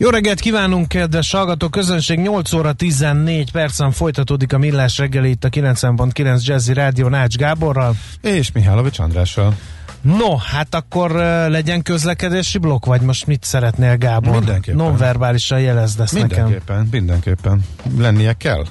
[0.00, 2.18] Jó reggelt kívánunk, kedves hallgató közönség!
[2.18, 7.96] 8 óra 14 percen folytatódik a Millás reggeli itt a 90.9 Jazzy Rádió Nács Gáborral.
[8.22, 9.54] És Mihálovics Andrással.
[10.00, 14.34] No, hát akkor uh, legyen közlekedési blokk, vagy most mit szeretnél, Gábor?
[14.34, 14.84] Mindenképpen.
[14.84, 16.88] Nonverbálisan jelezd ezt mindenképpen, nekem.
[16.90, 17.64] Mindenképpen,
[17.98, 18.64] Lennie kell.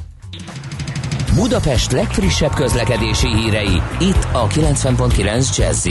[1.38, 5.88] Budapest legfrissebb közlekedési hírei, itt a 90.9 jazz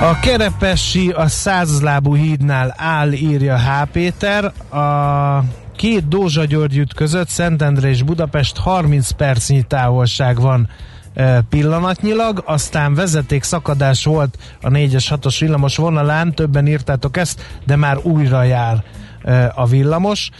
[0.00, 3.86] A Kerepesi a százlábú hídnál áll, írja H.
[3.92, 4.44] Péter.
[4.70, 5.42] A
[5.76, 10.68] két Dózsa György között Szentendre és Budapest 30 percnyi távolság van
[11.14, 17.76] e, pillanatnyilag, aztán vezeték szakadás volt a 4-es 6-os villamos vonalán, többen írtátok ezt, de
[17.76, 18.84] már újra jár
[19.22, 20.30] e, a villamos.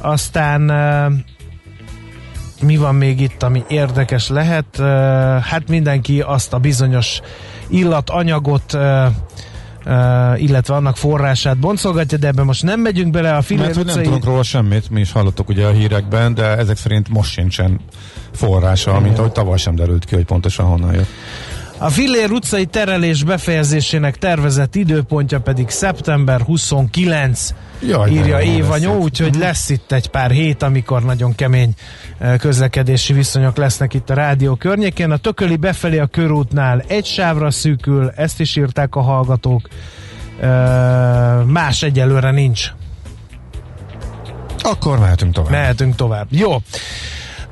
[0.00, 1.10] Aztán e,
[2.60, 4.76] mi van még itt, ami érdekes lehet?
[5.42, 7.20] Hát mindenki azt a bizonyos
[7.68, 8.78] illatanyagot
[10.36, 14.24] illetve annak forrását boncolgatja, de ebben most nem megyünk bele a Fillér Mert nem tudunk
[14.24, 17.80] róla semmit, mi is hallottuk ugye a hírekben, de ezek szerint most sincsen
[18.32, 21.08] forrása, mint ahogy tavaly sem derült ki, hogy pontosan honnan jött.
[21.80, 29.42] A Fillér utcai terelés befejezésének tervezett időpontja pedig szeptember 29, Jaj, írja Évanyó, úgyhogy uh-huh.
[29.42, 31.74] lesz itt egy pár hét, amikor nagyon kemény
[32.38, 35.10] közlekedési viszonyok lesznek itt a rádió környékén.
[35.10, 39.68] A Tököli befelé a körútnál egy sávra szűkül, ezt is írták a hallgatók.
[41.46, 42.72] Más egyelőre nincs.
[44.58, 45.50] Akkor mehetünk tovább.
[45.50, 46.26] Mehetünk tovább.
[46.30, 46.56] Jó.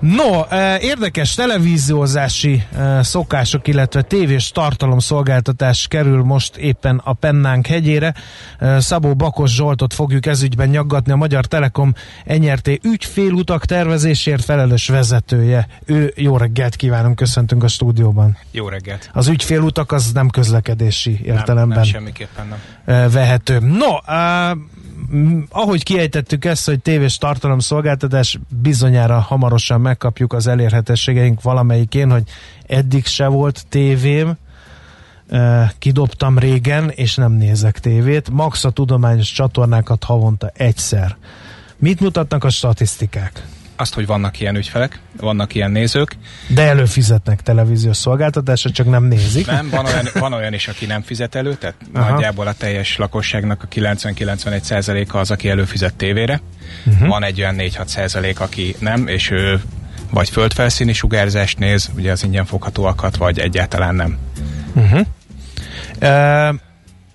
[0.00, 0.40] No,
[0.80, 2.66] érdekes televíziózási
[3.00, 8.14] szokások, illetve tévés tartalomszolgáltatás kerül most éppen a Pennánk hegyére.
[8.78, 11.94] Szabó Bakos Zsoltot fogjuk ezügyben nyaggatni, a Magyar Telekom
[12.24, 15.68] enyerté ügyfélutak tervezésért felelős vezetője.
[15.84, 18.36] Ő jó reggelt kívánunk, köszöntünk a stúdióban.
[18.50, 19.10] Jó reggelt.
[19.12, 21.68] Az ügyfélutak az nem közlekedési értelemben.
[21.68, 22.46] Nem, nem semmiképpen
[22.84, 23.10] nem.
[23.10, 23.58] Vehető.
[23.58, 23.96] No,
[25.50, 32.22] ahogy kiejtettük ezt, hogy tévés tartalomszolgáltatás bizonyára hamarosan megkapjuk az elérhetőségeink valamelyikén, hogy
[32.66, 34.36] eddig se volt tévém,
[35.78, 38.30] kidobtam régen, és nem nézek tévét.
[38.30, 41.16] Max a tudományos csatornákat havonta egyszer.
[41.76, 43.46] Mit mutatnak a statisztikák?
[43.76, 46.16] Azt, hogy vannak ilyen ügyfelek, vannak ilyen nézők.
[46.46, 49.46] De előfizetnek televíziós szolgáltatásra, csak nem nézik.
[49.46, 52.10] Nem, van olyan, van olyan is, aki nem fizet elő, tehát Aha.
[52.10, 56.40] nagyjából a teljes lakosságnak a 90-91 a az, aki előfizet tévére.
[56.86, 57.08] Uh-huh.
[57.08, 59.60] Van egy olyan 4-6 százalék, aki nem, és ő
[60.10, 64.18] vagy földfelszíni sugárzást néz, ugye az ingyen foghatóakat, vagy egyáltalán nem.
[64.74, 65.06] Uh-huh.
[66.00, 66.54] Uh,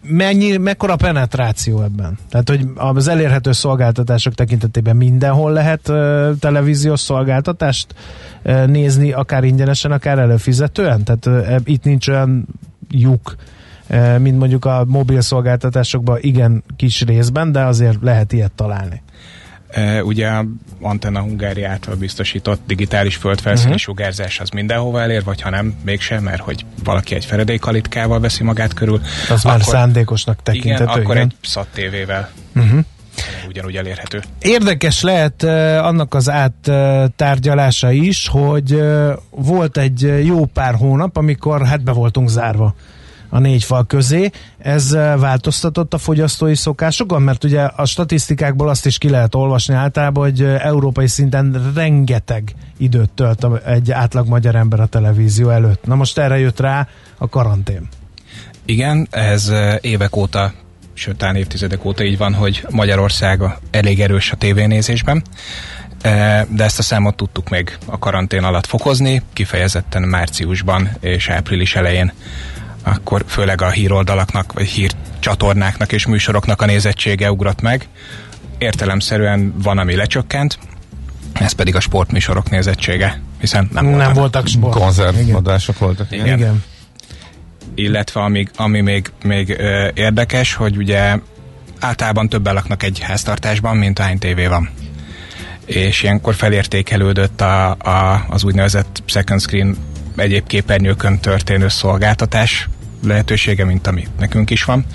[0.04, 2.18] mennyi, mekkora penetráció ebben?
[2.30, 7.96] Tehát, hogy az elérhető szolgáltatások tekintetében mindenhol lehet uh, televíziós szolgáltatást
[8.44, 11.04] uh, nézni, akár ingyenesen, akár előfizetően?
[11.04, 12.48] Tehát uh, itt nincs olyan
[12.90, 13.36] lyuk,
[14.20, 19.02] mint mondjuk a mobil szolgáltatásokban, igen kis részben, de azért lehet ilyet találni.
[20.04, 20.32] Ugye
[20.82, 23.82] Antenna Hungária által biztosított digitális földfelszíni uh-huh.
[23.82, 28.74] sugárzás az mindenhova elér, vagy ha nem, mégsem, mert hogy valaki egy feredékalitkával veszi magát
[28.74, 29.02] körül.
[29.30, 30.84] Az akkor, már szándékosnak tekinthető.
[30.84, 31.34] Igen, akkor igen.
[31.42, 32.80] egy SAT TV-vel uh-huh.
[33.48, 34.22] ugyanúgy elérhető.
[34.42, 35.52] Érdekes lehet uh,
[35.86, 42.30] annak az áttárgyalása is, hogy uh, volt egy jó pár hónap, amikor hát be voltunk
[42.30, 42.76] zárva
[43.32, 44.30] a négy fal közé.
[44.58, 47.22] Ez eh, változtatott a fogyasztói szokásokon?
[47.22, 52.54] Mert ugye a statisztikákból azt is ki lehet olvasni általában, hogy eh, európai szinten rengeteg
[52.78, 55.86] időt tölt egy átlag magyar ember a televízió előtt.
[55.86, 56.88] Na most erre jött rá
[57.18, 57.88] a karantén.
[58.66, 60.54] Igen, ez eh, évek óta
[60.94, 65.24] sőt, talán évtizedek óta így van, hogy Magyarország elég erős a tévénézésben,
[66.48, 72.14] de ezt a számot tudtuk még a karantén alatt fokozni, kifejezetten márciusban és április elején
[72.84, 77.88] akkor főleg a híroldalaknak, vagy hírcsatornáknak és műsoroknak a nézettsége ugrott meg.
[78.58, 80.58] Értelemszerűen van, ami lecsökkent,
[81.34, 84.78] ez pedig a sportműsorok nézettsége, hiszen nem, nem voltak, voltak sport.
[84.78, 86.12] Konzervadások voltak.
[86.12, 86.38] Igen.
[86.38, 86.64] Igen.
[87.76, 91.18] Illetve ami, ami még, még ö, érdekes, hogy ugye
[91.80, 94.70] általában többen laknak egy háztartásban, mint hány tévé van.
[95.66, 99.78] És ilyenkor felértékelődött a, a, az úgynevezett second screen
[100.16, 102.70] egyéb képernyőkön történő szolgáltatás
[103.04, 104.86] lehetősége, mint ami nekünk is van.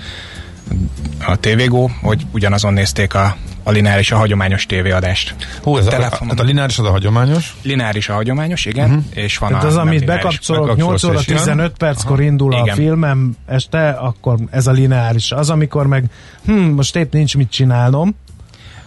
[1.25, 3.35] A TVGO, hogy ugyanazon nézték a
[3.67, 5.35] a lineáris, a hagyományos tévéadást.
[5.63, 7.55] Hú, ez a, hát a lineáris az a hagyományos?
[7.61, 9.03] Lineáris a hagyományos, igen, uh-huh.
[9.13, 10.23] és van Tehát a az, amit lineáris.
[10.23, 12.67] bekapcsolok, 8 óra 15 perckor indul Igen.
[12.67, 15.31] a filmem este, akkor ez a lineáris.
[15.31, 16.03] Az, amikor meg,
[16.45, 18.15] hm, most épp nincs mit csinálnom,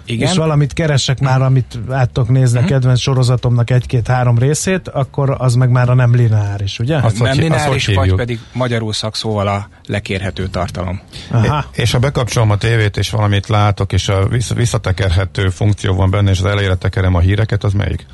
[0.05, 5.35] Igen, és valamit keresek már, amit át tudok nézni a kedvenc sorozatomnak egy-két-három részét, akkor
[5.39, 6.97] az meg már a nem lineáris, ugye?
[6.97, 11.01] Azt nem hogy- azt lineáris, hogy vagy pedig magyarul szakszóval a lekérhető tartalom.
[11.31, 11.65] Aha.
[11.73, 16.31] És ha bekapcsolom a tévét, és valamit látok, és a vissza- visszatekerhető funkció van benne,
[16.31, 18.07] és az elejére tekerem a híreket, az melyik?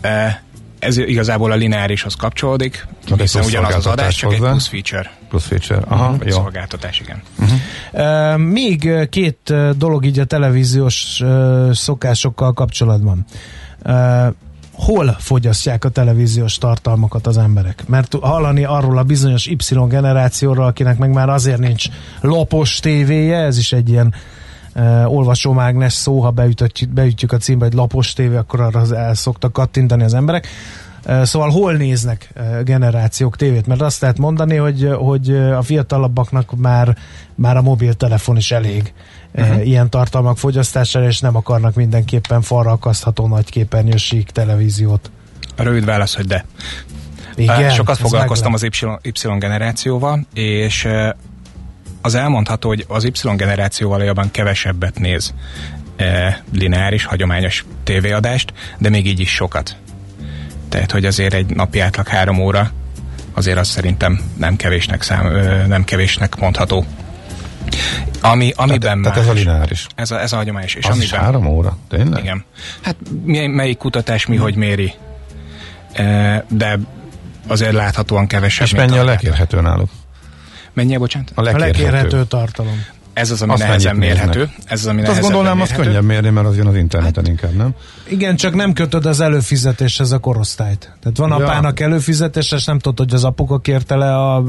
[0.00, 0.44] E,
[0.78, 4.50] Ez igazából a lineárishoz kapcsolódik, egy hiszen ugyanaz az adás, csak egy hozzá.
[4.50, 5.10] plusz feature.
[5.28, 5.80] Plusz feature.
[5.88, 6.34] Aha, Egy jó.
[6.36, 7.22] szolgáltatás, igen.
[7.40, 7.44] Ö,
[8.36, 11.22] Még két dolog így a televíziós
[11.72, 13.24] szokásokkal kapcsolatban.
[14.72, 17.84] Hol fogyasztják a televíziós tartalmakat az emberek?
[17.86, 19.56] Mert hallani arról a bizonyos Y
[19.88, 21.86] generációról, akinek meg már azért nincs
[22.20, 24.14] lapos tévéje, ez is egy ilyen
[24.74, 29.52] uh, olvasómágnes szó, ha beütjük, beütjük a címbe egy lapos tévé, akkor arra el szoktak
[29.52, 30.46] kattintani az emberek.
[31.22, 32.32] Szóval hol néznek
[32.64, 33.66] generációk tévét?
[33.66, 36.96] Mert azt lehet mondani, hogy, hogy a fiatalabbaknak már,
[37.34, 38.92] már a mobiltelefon is elég
[39.34, 39.66] uh-huh.
[39.66, 45.10] ilyen tartalmak fogyasztására, és nem akarnak mindenképpen falra akasztható nagyképernyős sík televíziót.
[45.56, 46.44] A rövid válasz, hogy de.
[47.36, 50.88] Igen, Sokat foglalkoztam az Y, y generációval, és
[52.00, 55.34] az elmondható, hogy az Y generáció valójában kevesebbet néz
[55.96, 59.76] eh, lineáris, hagyományos tévéadást, de még így is sokat.
[60.68, 62.70] Tehát, hogy azért egy napi átlag három óra,
[63.34, 65.32] azért az szerintem nem kevésnek, szám,
[65.68, 66.84] nem kevésnek mondható.
[68.20, 69.86] Ami, amiben Tehát, más, tehát ez a lineáris.
[69.94, 70.74] Ez a, ez a hagyományos.
[70.74, 71.78] És Az is amiben, három óra?
[71.88, 72.22] Tényleg?
[72.22, 72.44] igen.
[72.80, 74.92] Hát mi, melyik kutatás mi, hogy méri?
[76.48, 76.78] De
[77.46, 78.66] azért láthatóan kevesebb.
[78.66, 79.90] És mennyi a lekérhető náluk?
[80.72, 81.30] Mennyi, a bocsánat?
[81.34, 81.82] A A lekérhető.
[81.82, 82.84] lekérhető tartalom.
[83.16, 84.16] Ez az, ami Azt nehezen néznek?
[84.16, 84.50] mérhető.
[84.64, 85.82] Ez az, ami Hát azt gondolnám, az mérhető.
[85.82, 87.74] könnyebb mérni, mert az jön az interneten inkább, nem?
[88.08, 90.92] Igen, csak nem kötöd az előfizetéshez a korosztályt.
[91.00, 91.34] Tehát van Ja.
[91.34, 94.44] apának előfizetés, és nem tudod, hogy az apuka kérte le a...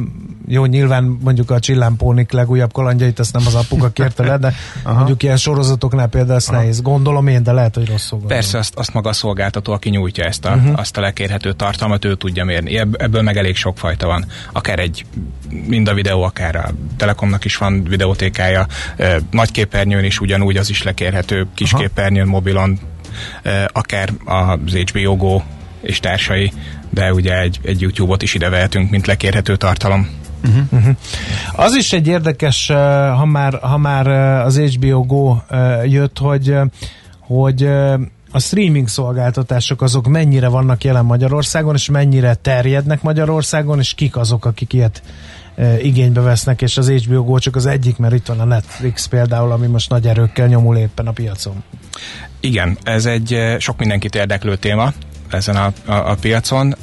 [0.48, 4.54] Jó, nyilván mondjuk a Csillámpónik legújabb kalandjait, ezt nem az apuka kérte le, de
[4.98, 6.82] mondjuk ilyen sorozatoknál például ezt nehéz.
[6.82, 8.38] Gondolom én, de lehet, hogy rosszul gondolom.
[8.38, 10.80] Persze, azt, azt maga a szolgáltató, aki nyújtja ezt a, uh-huh.
[10.80, 12.78] azt a lekérhető tartalmat, ő tudja mérni.
[12.78, 14.26] Ebb, ebből meg elég sok fajta van.
[14.52, 15.06] Akár egy,
[15.68, 18.57] mind a videó, akár a Telekomnak is van videótékája,
[18.96, 21.82] ö, nagy képernyőn is ugyanúgy az is lekérhető, kis Aha.
[21.82, 22.80] képernyőn, mobilon,
[23.68, 25.42] akár az HBO Go
[25.82, 26.52] és társai,
[26.90, 30.10] de ugye egy, egy YouTube-ot is ide vehetünk, mint lekérhető tartalom.
[31.56, 32.68] Az is egy érdekes,
[33.18, 34.08] ha már, ha már
[34.46, 35.38] az HBO Go
[35.86, 36.56] jött, hogy,
[37.20, 37.64] hogy
[38.32, 44.46] a streaming szolgáltatások azok mennyire vannak jelen Magyarországon, és mennyire terjednek Magyarországon, és kik azok,
[44.46, 45.02] akik ilyet
[45.82, 49.52] igénybe vesznek, és az HBO Go csak az egyik, mert itt van a Netflix például,
[49.52, 51.64] ami most nagy erőkkel nyomul éppen a piacon.
[52.40, 54.94] Igen, ez egy sok mindenkit érdeklő téma
[55.30, 56.76] ezen a, a, a piacon.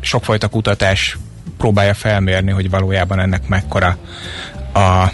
[0.00, 1.18] Sokfajta kutatás
[1.58, 3.96] próbálja felmérni, hogy valójában ennek mekkora
[4.74, 5.12] a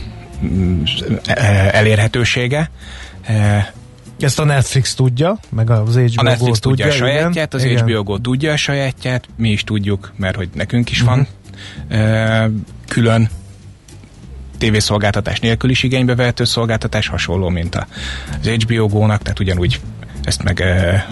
[1.73, 2.71] elérhetősége.
[4.19, 6.99] Ezt a Netflix tudja, meg az HBO A Netflix Go tudja a igen.
[6.99, 7.83] sajátját, az Igen.
[7.83, 11.27] HBO Go tudja a sajátját, mi is tudjuk, mert hogy nekünk is van
[11.89, 12.47] eh,
[12.95, 13.29] külön
[14.59, 17.87] tévészolgáltatás nélkül is igénybe vehető szolgáltatás, hasonló, mint a-
[18.41, 19.81] az HBO Go-nak, tehát ugyanúgy
[20.25, 21.05] ezt meg eh,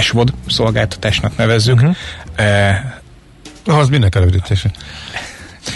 [0.00, 1.80] SVOD szolgáltatásnak nevezzük.
[1.80, 1.90] Mhm.
[2.34, 2.84] Eh,
[3.66, 4.70] Az minek előrítése?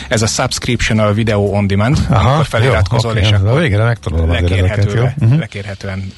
[0.09, 4.31] ez a Subscriptional Video On Demand, amikor feliratkozol, jó, és oké, akkor a végére megtanulom
[4.31, 6.13] lekérhetően, lekérhetően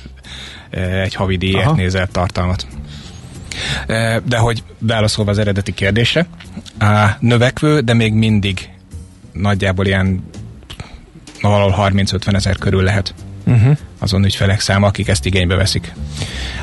[0.71, 1.75] eh, egy havi díjért Aha.
[1.75, 2.67] nézel tartalmat.
[4.25, 6.27] De hogy válaszolva az eredeti kérdésre,
[6.79, 8.69] á, növekvő, de még mindig
[9.35, 10.23] nagyjából ilyen
[11.41, 13.15] valahol 30-50 ezer körül lehet
[13.47, 13.77] Uh-huh.
[13.99, 15.93] azon ügyfelek száma, akik ezt igénybe veszik.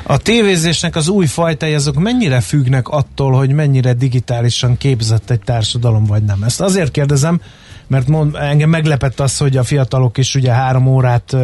[0.04, 6.06] A tévézésnek az új fajtai, azok mennyire függnek attól, hogy mennyire digitálisan képzett egy társadalom,
[6.06, 6.44] vagy nem?
[6.44, 7.42] Ezt azért kérdezem,
[7.88, 11.40] mert mond, engem meglepett az, hogy a fiatalok is ugye három órát uh,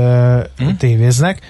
[0.57, 0.77] hmm?
[0.77, 1.41] tévéznek,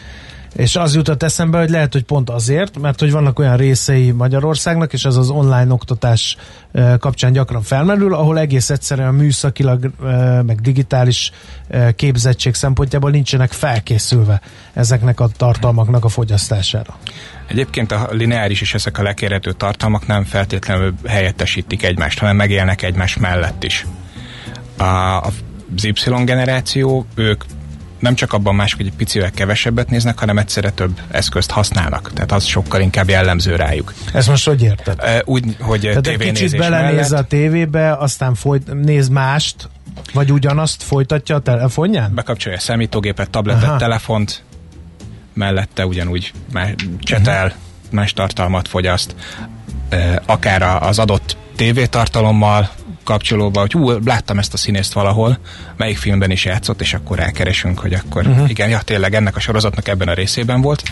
[0.58, 4.94] és az jutott eszembe, hogy lehet, hogy pont azért, mert hogy vannak olyan részei Magyarországnak,
[4.94, 6.38] és ez az online oktatás
[7.00, 9.92] kapcsán gyakran felmerül, ahol egész egyszerűen műszakilag,
[10.46, 11.32] meg digitális
[11.96, 14.42] képzettség szempontjából nincsenek felkészülve
[14.74, 16.98] ezeknek a tartalmaknak a fogyasztására.
[17.48, 23.18] Egyébként a lineáris és ezek a lekérhető tartalmak nem feltétlenül helyettesítik egymást, hanem megélnek egymás
[23.18, 23.86] mellett is.
[24.78, 25.34] A, az
[25.84, 27.44] Y generáció, ők
[28.00, 32.12] nem csak abban más, hogy egy picivel kevesebbet néznek, hanem egyszerre több eszközt használnak.
[32.14, 33.94] Tehát az sokkal inkább jellemző rájuk.
[34.14, 35.24] Ezt most hogy érted?
[35.26, 39.70] Úgy, hogy Tehát egy kicsit belenéz mellett, a tévébe, aztán folyt, néz mást,
[40.14, 42.14] vagy ugyanazt folytatja a telefonján?
[42.14, 43.78] bekapcsolja a számítógépet, tabletet, Aha.
[43.78, 44.44] telefont,
[45.34, 47.62] mellette ugyanúgy más csetel, uh-huh.
[47.92, 49.16] más tartalmat fogyaszt,
[50.26, 52.70] akár az adott tévétartalommal
[53.04, 55.40] kapcsolódva, hogy hú, láttam ezt a színészt valahol,
[55.78, 58.50] melyik filmben is játszott, és akkor elkeresünk, hogy akkor uh-huh.
[58.50, 60.84] igen, ja, tényleg ennek a sorozatnak ebben a részében volt,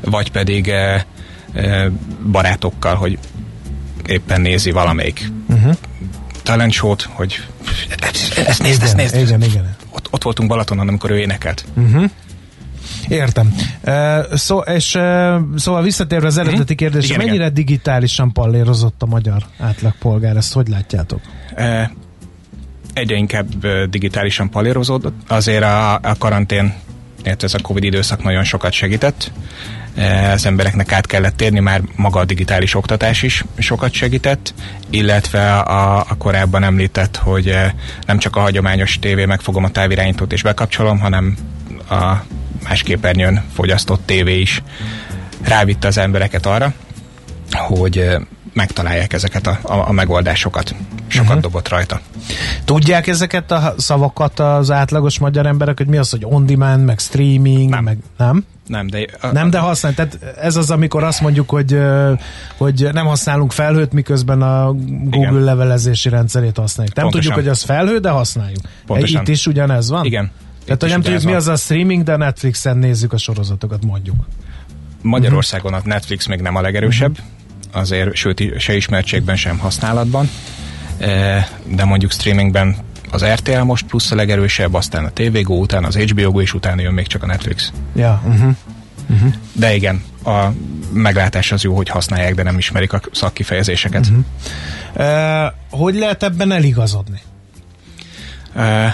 [0.00, 1.06] vagy pedig e,
[1.54, 1.90] e,
[2.30, 3.18] barátokkal, hogy
[4.06, 5.74] éppen nézi valamelyik uh-huh.
[6.42, 7.44] talent show-t, hogy
[8.46, 9.14] ezt nézd, ezt nézd.
[9.14, 9.76] Igen, igen.
[9.90, 11.64] Ott, ott voltunk Balatonon, amikor ő énekelt.
[11.74, 12.10] Uh-huh.
[13.08, 13.54] Értem.
[13.84, 16.74] Uh, szó, és uh, szóval visszatérve az eredeti mhm.
[16.74, 17.54] kérdésre, igen, mennyire igen.
[17.54, 20.36] digitálisan pallérozott a magyar átlagpolgár?
[20.36, 21.20] Ezt hogy látjátok?
[21.56, 21.82] Uh,
[22.96, 25.14] egyre inkább digitálisan palérozódott.
[25.28, 26.74] Azért a, a karantén,
[27.24, 29.32] illetve ez a Covid időszak nagyon sokat segített.
[30.32, 34.54] Az embereknek át kellett térni, már maga a digitális oktatás is sokat segített,
[34.90, 37.54] illetve a, a korábban említett, hogy
[38.06, 41.36] nem csak a hagyományos tévé megfogom a távirányítót és bekapcsolom, hanem
[41.90, 42.14] a
[42.62, 44.62] más képernyőn fogyasztott tévé is
[45.42, 46.72] rávitte az embereket arra,
[47.50, 48.16] hogy
[48.56, 50.74] megtalálják ezeket a, a, a megoldásokat.
[51.06, 51.42] Sokat uh-huh.
[51.42, 52.00] dobott rajta.
[52.64, 56.98] Tudják ezeket a szavakat az átlagos magyar emberek, hogy mi az, hogy on demand, meg
[56.98, 57.84] streaming, nem.
[57.84, 58.44] meg nem?
[58.66, 59.06] Nem, de...
[59.20, 59.94] A, nem, de használ.
[59.94, 61.78] Tehát ez az, amikor azt mondjuk, hogy,
[62.56, 65.44] hogy nem használunk felhőt, miközben a Google igen.
[65.44, 66.94] levelezési rendszerét használjuk.
[66.94, 67.32] Nem Pontosan.
[67.32, 68.60] tudjuk, hogy az felhő, de használjuk.
[68.86, 69.20] Pontosan.
[69.20, 70.04] Itt is ugyanez van?
[70.04, 70.30] Igen.
[70.66, 74.16] Tehát, hogy nem tudjuk, mi az a streaming, de Netflixen nézzük a sorozatokat, mondjuk.
[75.02, 77.18] Magyarországon a Netflix még nem a legerősebb,
[77.72, 80.30] azért sőt, se ismertségben, sem használatban,
[80.98, 82.76] e, de mondjuk streamingben
[83.10, 86.92] az RTL most plusz a legerősebb, aztán a TVGO, után az HBO és utána jön
[86.92, 87.72] még csak a Netflix.
[87.94, 88.56] Ja, uh-huh.
[89.10, 89.32] Uh-huh.
[89.52, 90.46] De igen, a
[90.92, 94.06] meglátás az jó, hogy használják, de nem ismerik a szakkifejezéseket.
[94.06, 94.24] Uh-huh.
[94.94, 97.20] Uh, hogy lehet ebben eligazodni?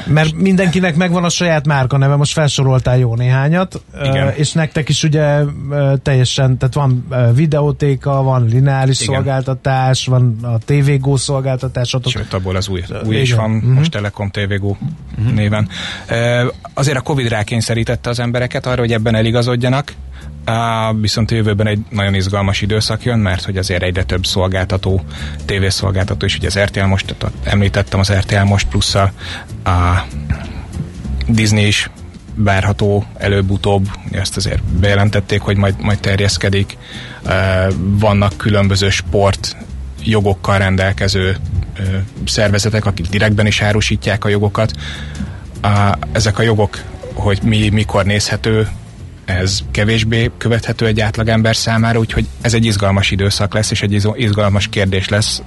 [0.06, 4.32] Mert mindenkinek megvan a saját márka neve, most felsoroltál jó néhányat, Igen.
[4.34, 5.40] és nektek is ugye
[6.02, 9.14] teljesen, tehát van videótéka, van lineáris Igen.
[9.14, 12.12] szolgáltatás, van a TVGO szolgáltatásotok.
[12.12, 13.72] Sőt, abból az új, új is van, uh-huh.
[13.72, 14.76] most Telekom TVGO
[15.18, 15.34] uh-huh.
[15.34, 15.68] néven.
[16.74, 19.92] Azért a Covid rákényszerítette az embereket arra, hogy ebben eligazodjanak,
[20.46, 25.04] Uh, viszont jövőben egy nagyon izgalmas időszak jön, mert hogy azért egyre több szolgáltató,
[25.44, 29.12] tévészolgáltató, és ugye az RTL most, említettem az RTL most plusz a,
[29.64, 30.06] a
[31.26, 31.90] Disney is
[32.34, 36.76] várható előbb-utóbb, ezt azért bejelentették, hogy majd, majd terjeszkedik.
[37.76, 39.56] Vannak különböző sport
[40.04, 41.36] jogokkal rendelkező
[42.26, 44.72] szervezetek, akik direktben is árusítják a jogokat.
[46.12, 46.82] Ezek a jogok,
[47.14, 48.68] hogy mi mikor nézhető,
[49.24, 54.68] ez kevésbé követhető egy átlagember számára, úgyhogy ez egy izgalmas időszak lesz, és egy izgalmas
[54.68, 55.42] kérdés lesz,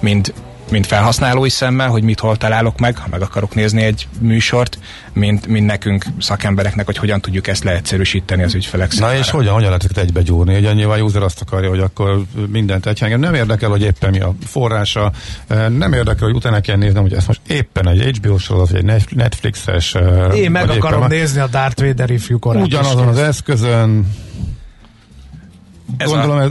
[0.00, 0.32] mind
[0.70, 4.78] mint felhasználói szemmel, hogy mit hol találok meg, ha meg akarok nézni egy műsort,
[5.12, 9.12] mint, mint nekünk szakembereknek, hogy hogyan tudjuk ezt leegyszerűsíteni az ügyfelek számára.
[9.12, 10.56] Na és hogyan, hogyan lehet egybe gyúrni?
[10.56, 14.20] Ugye nyilván user azt akarja, hogy akkor mindent egy engem nem érdekel, hogy éppen mi
[14.20, 15.12] a forrása,
[15.48, 19.16] nem érdekel, hogy utána kell néznem, hogy ez most éppen egy HBO sorozat, vagy egy
[19.16, 19.96] Netflixes.
[20.34, 22.62] Én meg akarom éppen, nézni a Darth Vader ifjú korát.
[22.62, 24.06] Ugyanazon az eszközön.
[25.96, 26.42] Ez Gondolom, a...
[26.42, 26.50] ez,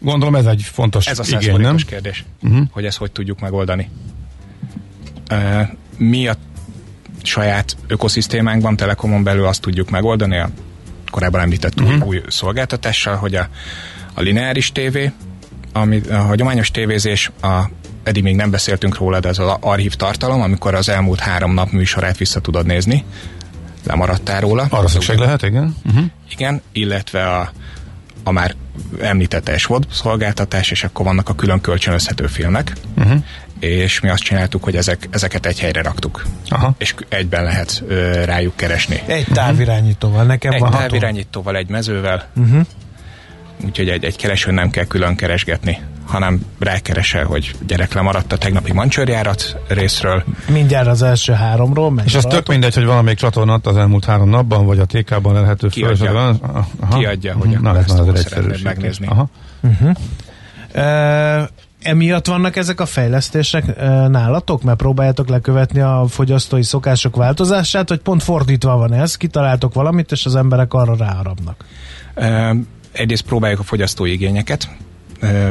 [0.00, 1.76] Gondolom ez egy fontos Ez a igény, nem?
[1.76, 2.66] kérdés, uh-huh.
[2.70, 3.90] hogy ezt hogy tudjuk megoldani.
[5.30, 6.34] Uh, mi a
[7.22, 10.50] saját ökoszisztémánkban, Telekomon belül azt tudjuk megoldani, a
[11.10, 12.06] korábban említett uh-huh.
[12.06, 13.48] új, szolgáltatással, hogy a,
[14.14, 15.12] a lineáris tévé,
[15.72, 17.60] ami, a hagyományos tévézés, a,
[18.02, 21.70] eddig még nem beszéltünk róla, de ez az archív tartalom, amikor az elmúlt három nap
[21.70, 23.04] műsorát vissza tudod nézni,
[23.86, 24.66] lemaradtál róla.
[24.70, 25.76] Arra szükség lehet, igen.
[25.86, 26.04] Uh-huh.
[26.30, 27.52] Igen, illetve a,
[28.22, 28.54] a már
[29.00, 33.22] említett SWOD szolgáltatás, és akkor vannak a külön kölcsönözhető filmek, uh-huh.
[33.58, 36.74] és mi azt csináltuk, hogy ezek, ezeket egy helyre raktuk, Aha.
[36.78, 39.02] és egyben lehet ö, rájuk keresni.
[39.06, 42.66] Egy távirányítóval, nekem egy van Egy távirányítóval, egy mezővel, uh-huh.
[43.64, 45.78] Úgyhogy egy, egy keresőn nem kell külön keresgetni
[46.10, 50.24] hanem rákeresel, hogy gyerek lemaradt a tegnapi mancsőrjárat részről.
[50.48, 51.94] Mindjárt az első háromról.
[52.04, 55.68] És az tök mindegy, hogy valamelyik csatornát az elmúlt három napban, vagy a TK-ban elhető
[55.68, 56.36] Kiadja,
[56.90, 59.06] Kiadja hogy Na, akkor ezt az szeretnéd megnézni.
[59.06, 59.28] Aha.
[59.60, 59.90] Uh-huh.
[60.74, 61.48] Uh,
[61.82, 63.74] emiatt vannak ezek a fejlesztések uh,
[64.08, 70.12] nálatok, mert próbáljátok lekövetni a fogyasztói szokások változását, hogy pont fordítva van ez, kitaláltok valamit,
[70.12, 71.64] és az emberek arra ráharapnak.
[72.16, 72.56] Uh,
[72.92, 74.68] egyrészt próbáljuk a fogyasztói igényeket,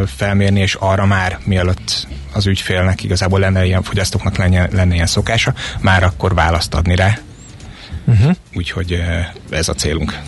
[0.05, 5.53] felmérni, és arra már mielőtt az ügyfélnek igazából lenne ilyen fogyasztóknak lenne, lenne ilyen szokása,
[5.81, 7.17] már akkor választ adni rá.
[8.05, 8.35] Uh-huh.
[8.55, 9.01] Úgyhogy
[9.49, 10.19] ez a célunk.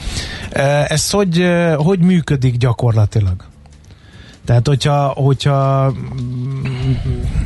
[0.87, 3.35] Ez hogy, hogy működik gyakorlatilag?
[4.45, 5.93] Tehát, hogyha, hogyha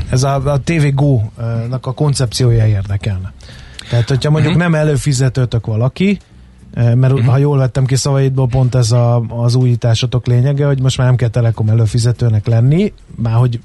[0.10, 3.34] ez a, a TV Go-nak a koncepciója érdekelne.
[3.90, 4.72] Tehát, hogyha mondjuk uh-huh.
[4.72, 6.20] nem előfizetőtök valaki,
[6.76, 7.26] mert uh-huh.
[7.26, 11.16] ha jól vettem ki szavaidból, pont ez a, az újításotok lényege, hogy most már nem
[11.16, 13.60] kell Telekom előfizetőnek lenni, már hogy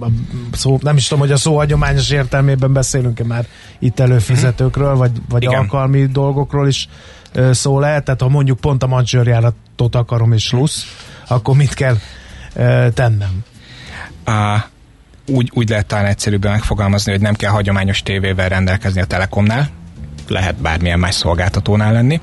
[0.00, 0.06] a
[0.52, 3.46] szó, nem is tudom, hogy a szó hagyományos értelmében beszélünk-e már
[3.78, 5.58] itt előfizetőkről, vagy, vagy Igen.
[5.58, 6.88] alkalmi dolgokról is
[7.50, 10.84] szó lehet, tehát ha mondjuk pont a mancsőrjáratot akarom és plusz,
[11.28, 11.96] akkor mit kell
[12.94, 13.44] tennem?
[14.26, 14.62] Uh,
[15.26, 19.68] úgy, úgy lehet talán egyszerűbben megfogalmazni, hogy nem kell hagyományos tévével rendelkezni a Telekomnál,
[20.28, 22.20] lehet bármilyen más szolgáltatónál lenni,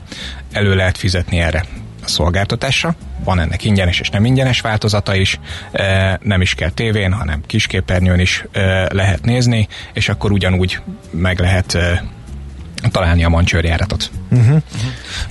[0.52, 1.66] elő lehet fizetni erre
[2.04, 5.40] a szolgáltatásra, van ennek ingyenes és nem ingyenes változata is,
[6.20, 8.46] nem is kell tévén, hanem kisképernyőn is
[8.90, 10.80] lehet nézni, és akkor ugyanúgy
[11.12, 11.78] meg lehet
[12.92, 14.12] találni a mancsőrjáratot.
[14.32, 14.48] Uh-huh.
[14.48, 14.62] Uh-huh.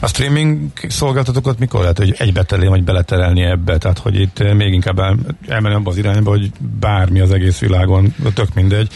[0.00, 3.78] A streaming szolgáltatókat mikor lehet, hogy egybetelé vagy beleterelni ebbe?
[3.78, 5.16] Tehát, hogy itt még inkább el,
[5.48, 6.50] elmenni abba az irányba, hogy
[6.80, 8.88] bármi az egész világon, tök mindegy,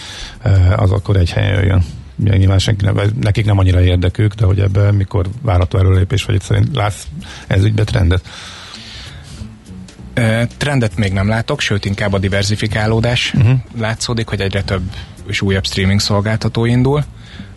[0.77, 1.85] az akkor egy helyen jöjjön.
[2.17, 6.43] Nyilván senki nem, nekik nem annyira érdekük, de hogy ebben mikor várható előlépés, vagy itt
[6.43, 7.07] szerint látsz
[7.47, 8.29] ez ügybe trendet?
[10.57, 13.59] Trendet még nem látok, sőt inkább a diversifikálódás uh-huh.
[13.79, 14.83] látszódik, hogy egyre több
[15.27, 17.05] és újabb streaming szolgáltató indul.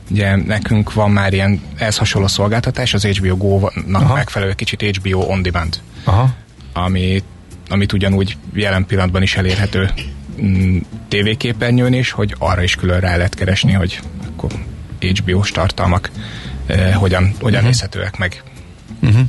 [0.09, 5.41] Ugye nekünk van már ilyen ehhez hasonló szolgáltatás, az HBO Go-nak megfelelő kicsit HBO On
[5.41, 6.33] Demand, Aha.
[6.73, 7.23] Ami,
[7.69, 9.91] amit ugyanúgy jelen pillanatban is elérhető
[11.07, 14.51] tévéképernyőn is, hogy arra is külön rá lehet keresni, hogy akkor
[14.99, 16.11] HBO-s tartalmak
[16.65, 17.63] eh, hogyan, hogyan uh-huh.
[17.63, 18.43] nézhetőek meg.
[19.01, 19.21] Uh-huh.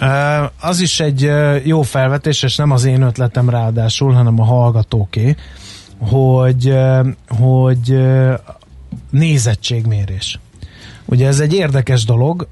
[0.00, 4.44] Uh, az is egy uh, jó felvetés, és nem az én ötletem ráadásul, hanem a
[4.44, 5.36] hallgatóké,
[5.98, 7.98] hogy, uh, hogy
[9.10, 10.38] nézettségmérés.
[11.04, 12.48] Ugye ez egy érdekes dolog,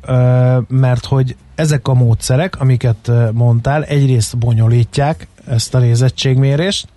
[0.69, 6.89] mert hogy ezek a módszerek, amiket mondtál, egyrészt bonyolítják ezt a nézettségmérést,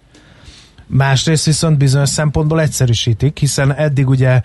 [0.87, 4.41] másrészt viszont bizonyos szempontból egyszerűsítik, hiszen eddig ugye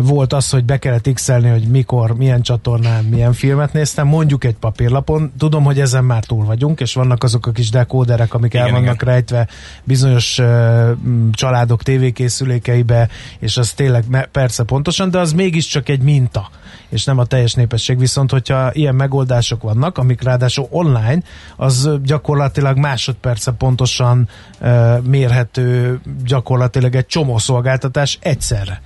[0.00, 4.54] volt az, hogy be kellett x hogy mikor, milyen csatornán, milyen filmet néztem, mondjuk egy
[4.54, 5.32] papírlapon.
[5.38, 8.72] Tudom, hogy ezen már túl vagyunk, és vannak azok a kis dekóderek, amik igen, el
[8.72, 9.14] vannak igen.
[9.14, 9.48] rejtve
[9.84, 10.90] bizonyos uh,
[11.32, 16.50] családok tévékészülékeibe, és az tényleg persze pontosan, de az mégiscsak egy minta
[16.94, 17.98] és nem a teljes népesség.
[17.98, 21.22] Viszont, hogyha ilyen megoldások vannak, amik ráadásul online,
[21.56, 24.28] az gyakorlatilag másodperce pontosan
[24.60, 28.80] uh, mérhető, gyakorlatilag egy csomó szolgáltatás egyszerre.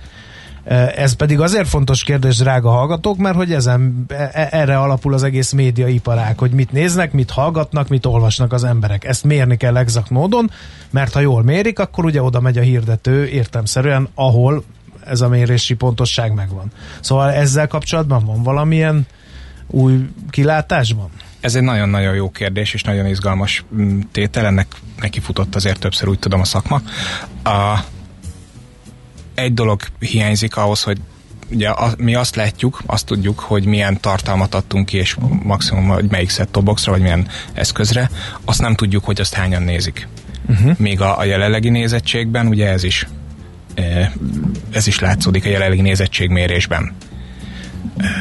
[0.95, 5.23] Ez pedig azért fontos kérdés, drága hallgatók, mert hogy ezen, e, e, erre alapul az
[5.23, 9.05] egész médiaiparág, hogy mit néznek, mit hallgatnak, mit olvasnak az emberek.
[9.05, 10.51] Ezt mérni kell exakt módon,
[10.89, 14.63] mert ha jól mérik, akkor ugye oda megy a hirdető értemszerűen, ahol
[15.09, 16.71] ez a mérési pontosság megvan.
[16.99, 19.07] Szóval ezzel kapcsolatban van valamilyen
[19.67, 21.09] új kilátásban?
[21.39, 24.67] Ez egy nagyon-nagyon jó kérdés, és nagyon izgalmas mm, tétel, ennek
[24.99, 26.81] neki futott azért többször, úgy tudom, a szakma.
[27.43, 27.79] A,
[29.35, 30.97] egy dolog hiányzik ahhoz, hogy
[31.51, 36.09] ugye a, mi azt látjuk, azt tudjuk, hogy milyen tartalmat adtunk ki, és maximum, hogy
[36.09, 38.09] melyik set boxra, vagy milyen eszközre,
[38.45, 40.07] azt nem tudjuk, hogy azt hányan nézik.
[40.49, 40.77] Uh-huh.
[40.77, 43.07] Még a, a jelenlegi nézettségben, ugye ez is
[44.71, 46.95] ez is látszódik a jelenlegi nézettségmérésben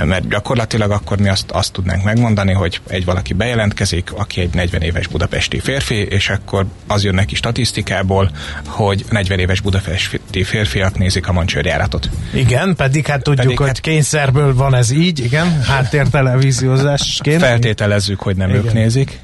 [0.05, 4.83] mert gyakorlatilag akkor mi azt, azt tudnánk megmondani, hogy egy valaki bejelentkezik, aki egy 40
[4.83, 8.31] éves budapesti férfi, és akkor az jön neki statisztikából,
[8.67, 12.11] hogy 40 éves budapesti férfiak nézik a mancsőrjáratot.
[12.33, 17.41] Igen, pedig hát tudjuk, pedig, hogy hát, kényszerből van ez így, igen, háttértelevíziózásként.
[17.41, 18.65] Feltételezzük, hogy nem igen.
[18.65, 19.21] ők nézik.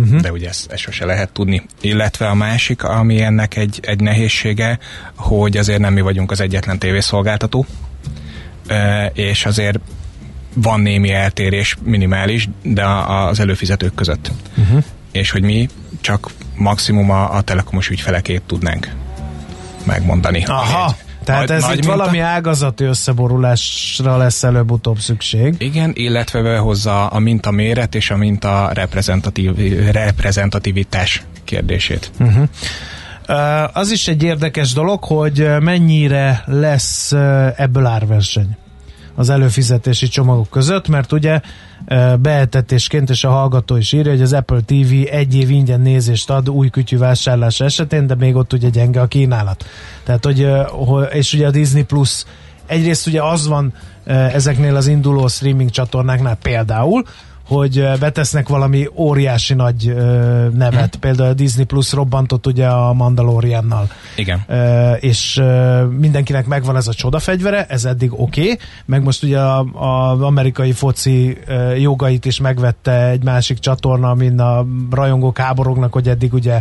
[0.00, 0.20] Uh-huh.
[0.20, 1.62] De ugye ezt, ezt sose lehet tudni.
[1.80, 4.78] Illetve a másik, ami ennek egy, egy nehézsége,
[5.16, 7.66] hogy azért nem mi vagyunk az egyetlen tévészolgáltató,
[9.12, 9.78] és azért
[10.54, 14.30] van némi eltérés, minimális, de az előfizetők között.
[14.56, 14.84] Uh-huh.
[15.12, 15.68] És hogy mi
[16.00, 18.90] csak maximum a, a telekomos ügyfelekét tudnánk
[19.84, 20.44] megmondani.
[20.44, 21.96] Aha, tehát nagy, ez nagy itt minta...
[21.96, 25.54] valami ágazati összeborulásra lesz előbb-utóbb szükség.
[25.58, 29.56] Igen, illetve behozza a minta méret és a minta reprezentatív,
[29.92, 32.10] reprezentativitás kérdését.
[32.20, 32.48] Uh-huh.
[33.72, 37.12] Az is egy érdekes dolog, hogy mennyire lesz
[37.56, 38.56] ebből árverseny
[39.16, 41.40] az előfizetési csomagok között, mert ugye
[42.20, 46.50] beetetésként, és a hallgató is írja, hogy az Apple TV egy év ingyen nézést ad
[46.50, 49.64] új kütyű vásárlás esetén, de még ott ugye gyenge a kínálat.
[50.04, 50.48] Tehát, hogy,
[51.12, 52.24] és ugye a Disney Plus
[52.66, 53.72] egyrészt ugye az van
[54.32, 57.04] ezeknél az induló streaming csatornáknál például,
[57.46, 59.94] hogy betesznek valami óriási nagy
[60.54, 60.90] nevet.
[60.90, 61.00] Hmm.
[61.00, 63.88] Például a Disney Plus robbantott ugye a Mandaloriannal.
[64.16, 64.44] Igen.
[65.00, 65.42] És
[65.98, 69.40] mindenkinek megvan ez a csodafegyvere, ez eddig oké, okay, meg most ugye
[69.72, 71.38] az amerikai foci
[71.78, 76.60] jogait is megvette egy másik csatorna, amin a rajongók háborognak, hogy eddig ugye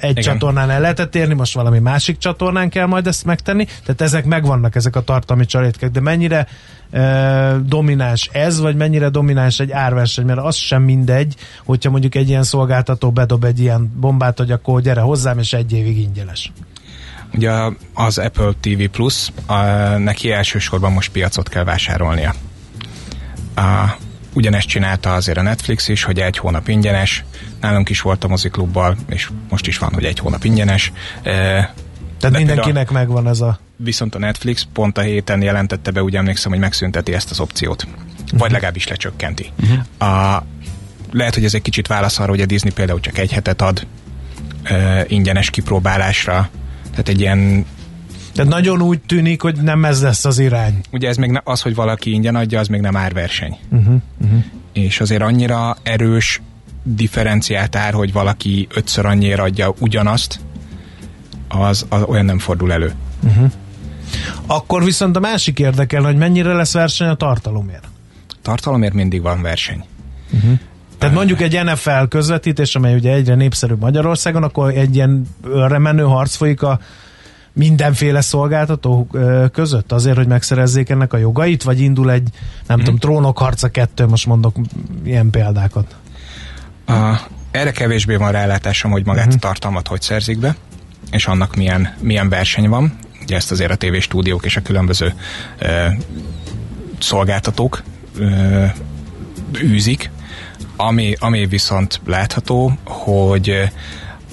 [0.00, 0.22] egy Igen.
[0.22, 4.74] csatornán el lehetett érni, most valami másik csatornán kell majd ezt megtenni, tehát ezek megvannak,
[4.74, 6.46] ezek a tartalmi csalétkek, de mennyire
[7.64, 12.42] domináns ez, vagy mennyire domináns egy árverseny, mert az sem mindegy, hogyha mondjuk egy ilyen
[12.42, 16.52] szolgáltató bedob egy ilyen bombát, hogy akkor gyere hozzám, és egy évig ingyenes.
[17.34, 17.52] Ugye
[17.94, 19.62] az Apple TV Plus, a,
[19.98, 22.34] neki elsősorban most piacot kell vásárolnia.
[23.54, 23.96] A,
[24.34, 27.24] ugyanezt csinálta azért a Netflix is, hogy egy hónap ingyenes,
[27.60, 30.92] nálunk is volt a moziklubbal, és most is van, hogy egy hónap ingyenes.
[31.22, 31.74] E, tehát
[32.18, 33.58] De mindenkinek megvan ez a...
[33.80, 37.84] Viszont a Netflix pont a héten jelentette be, úgy emlékszem, hogy megszünteti ezt az opciót.
[37.84, 38.38] Uh-huh.
[38.38, 39.52] Vagy legalábbis lecsökkenti.
[39.62, 40.34] Uh-huh.
[40.34, 40.44] A,
[41.10, 43.86] lehet, hogy ez egy kicsit válasz arra, hogy a Disney például csak egy hetet ad
[44.70, 46.48] uh, ingyenes kipróbálásra.
[46.90, 47.66] Tehát egy ilyen
[48.32, 50.80] tehát nagyon úgy tűnik, hogy nem ez lesz az irány.
[50.92, 53.58] Ugye ez még ne, az, hogy valaki ingyen adja, az még nem árverseny.
[53.70, 54.44] Uh-huh, uh-huh.
[54.72, 56.40] És azért annyira erős
[56.82, 60.40] differenciált ár, hogy valaki ötször annyira adja ugyanazt,
[61.48, 62.92] az, az olyan nem fordul elő.
[63.22, 63.50] Uh-huh.
[64.46, 67.88] Akkor viszont a másik érdekel, hogy mennyire lesz verseny a tartalomért.
[68.42, 69.84] Tartalomért mindig van verseny.
[70.32, 70.58] Uh-huh.
[70.98, 76.02] Tehát mondjuk egy NFL közvetítés, amely ugye egyre népszerűbb Magyarországon, akkor egy ilyen örre menő
[76.02, 76.80] harc folyik a
[77.52, 79.08] mindenféle szolgáltató
[79.52, 82.28] között azért, hogy megszerezzék ennek a jogait, vagy indul egy,
[82.66, 82.82] nem mm.
[82.82, 84.56] tudom, trónok harca kettő, most mondok
[85.04, 85.96] ilyen példákat.
[86.86, 89.36] A, erre kevésbé van rálátásom, hogy magát mm.
[89.36, 90.56] a tartalmat hogy szerzik be
[91.10, 92.98] és annak milyen, milyen verseny van.
[93.28, 95.14] Ugye ezt azért a TV stúdiók és a különböző
[96.98, 97.82] szolgáltatók
[99.62, 100.10] űzik,
[100.76, 103.70] ami, ami viszont látható, hogy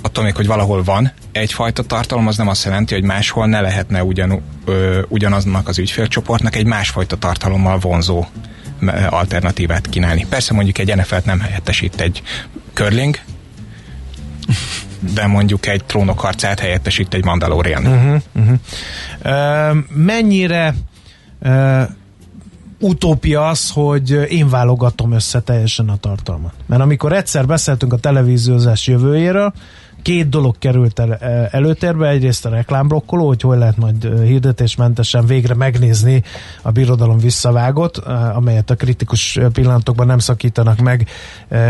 [0.01, 4.03] attól még, hogy valahol van egyfajta tartalom, az nem azt jelenti, hogy máshol ne lehetne
[4.03, 8.25] ugyan, ö, ugyanaznak az ügyfélcsoportnak egy másfajta tartalommal vonzó
[9.09, 10.25] alternatívát kínálni.
[10.29, 12.21] Persze mondjuk egy NFL-t nem helyettesít egy
[12.73, 13.19] curling,
[14.99, 17.85] de mondjuk egy trónok harcát helyettesít egy Mandalorian.
[17.85, 18.57] Uh-huh, uh-huh.
[19.25, 20.75] Uh, mennyire
[21.39, 21.81] uh,
[22.79, 26.53] utópia az, hogy én válogatom össze teljesen a tartalmat.
[26.65, 29.53] Mert amikor egyszer beszéltünk a televíziózás jövőjéről,
[30.05, 31.13] két dolog került el,
[31.51, 36.23] előtérbe, egyrészt a reklámblokkoló, hogy hol lehet majd hirdetésmentesen végre megnézni
[36.61, 37.97] a birodalom visszavágot,
[38.35, 41.07] amelyet a kritikus pillanatokban nem szakítanak meg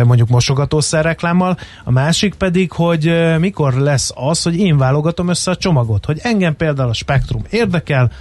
[0.03, 1.57] mondjuk mosogatószer reklámmal.
[1.83, 6.55] A másik pedig, hogy mikor lesz az, hogy én válogatom össze a csomagot, hogy engem
[6.55, 8.11] például a Spektrum érdekel,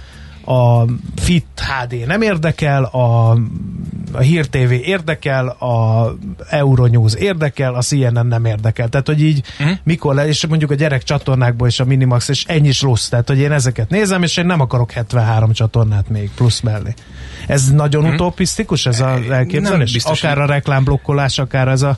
[0.45, 3.29] a Fit HD nem érdekel, a,
[4.11, 6.15] a Hír TV érdekel, a
[6.49, 8.89] Euronews érdekel, a CNN nem érdekel.
[8.89, 9.77] Tehát, hogy így uh-huh.
[9.83, 13.07] mikor le, és mondjuk a gyerek csatornákból és a Minimax, és ennyi is rossz.
[13.07, 16.93] Tehát, hogy én ezeket nézem, és én nem akarok 73 csatornát még plusz mellé.
[17.47, 18.15] Ez nagyon uh-huh.
[18.15, 19.93] utopisztikus, ez az elképzelés?
[19.93, 21.97] Biztos, akár a reklámblokkolás, akár ez a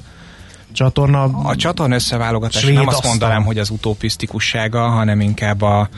[0.71, 5.89] csatorna A csatorna összeválogatás nem azt mondanám, hogy az utopisztikussága, hanem inkább a,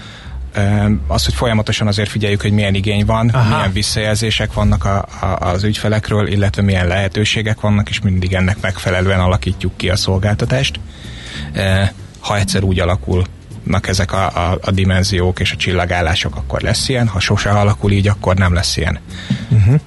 [1.07, 3.55] az, hogy folyamatosan azért figyeljük, hogy milyen igény van, Aha.
[3.55, 9.19] milyen visszajelzések vannak a, a, az ügyfelekről, illetve milyen lehetőségek vannak, és mindig ennek megfelelően
[9.19, 10.79] alakítjuk ki a szolgáltatást.
[12.19, 17.07] Ha egyszer úgy alakulnak ezek a, a, a dimenziók és a csillagállások, akkor lesz ilyen,
[17.07, 18.99] ha sose alakul így, akkor nem lesz ilyen.
[19.49, 19.79] Uh-huh.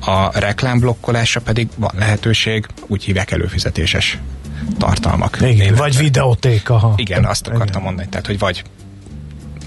[0.00, 4.18] A reklámblokkolásra pedig van lehetőség, úgy hívják előfizetéses
[4.78, 5.38] tartalmak.
[5.40, 6.92] Igen, vagy videótéka.
[6.96, 7.82] Igen, azt akartam Igen.
[7.82, 8.62] mondani, tehát hogy vagy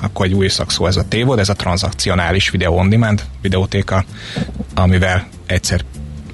[0.04, 4.06] akkor egy új szakszó ez a tévod, ez a tranzakcionális videó on demand videótéka,
[4.76, 5.82] amivel egyszer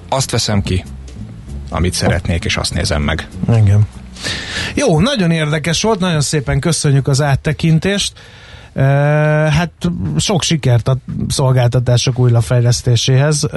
[0.09, 0.83] azt veszem ki,
[1.69, 3.27] amit szeretnék, és azt nézem meg.
[3.49, 3.87] Igen.
[4.75, 8.13] Jó, nagyon érdekes volt, nagyon szépen köszönjük az áttekintést.
[9.49, 9.71] Hát
[10.17, 13.47] sok sikert a szolgáltatások újrafejlesztéséhez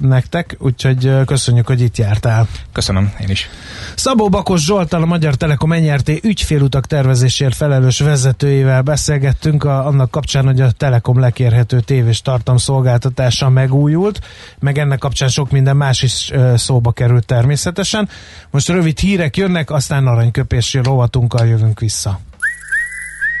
[0.00, 2.48] nektek, úgyhogy köszönjük, hogy itt jártál.
[2.72, 3.48] Köszönöm, én is.
[3.94, 10.44] Szabó Bakos Zsoltal, a Magyar Telekom NRT ügyfélutak tervezésért felelős vezetőjével beszélgettünk a, annak kapcsán,
[10.44, 14.20] hogy a Telekom lekérhető tévés tartam szolgáltatása megújult,
[14.58, 18.08] meg ennek kapcsán sok minden más is szóba került természetesen.
[18.50, 22.20] Most rövid hírek jönnek, aztán aranyköpési rovatunkkal jövünk vissza.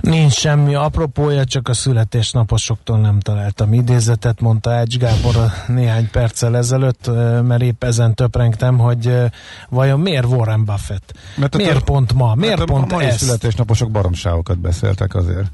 [0.00, 5.34] Nincs semmi apropója, csak a születésnaposoktól nem találtam idézetet, mondta Ács Gábor
[5.66, 7.10] néhány perccel ezelőtt,
[7.42, 9.16] mert épp ezen töprengtem, hogy
[9.68, 11.12] vajon miért Warren Buffett?
[11.36, 12.34] Mert miért a, pont ma?
[12.34, 13.18] Miért pont a mai ezt?
[13.18, 15.50] születésnaposok baromságokat beszéltek azért.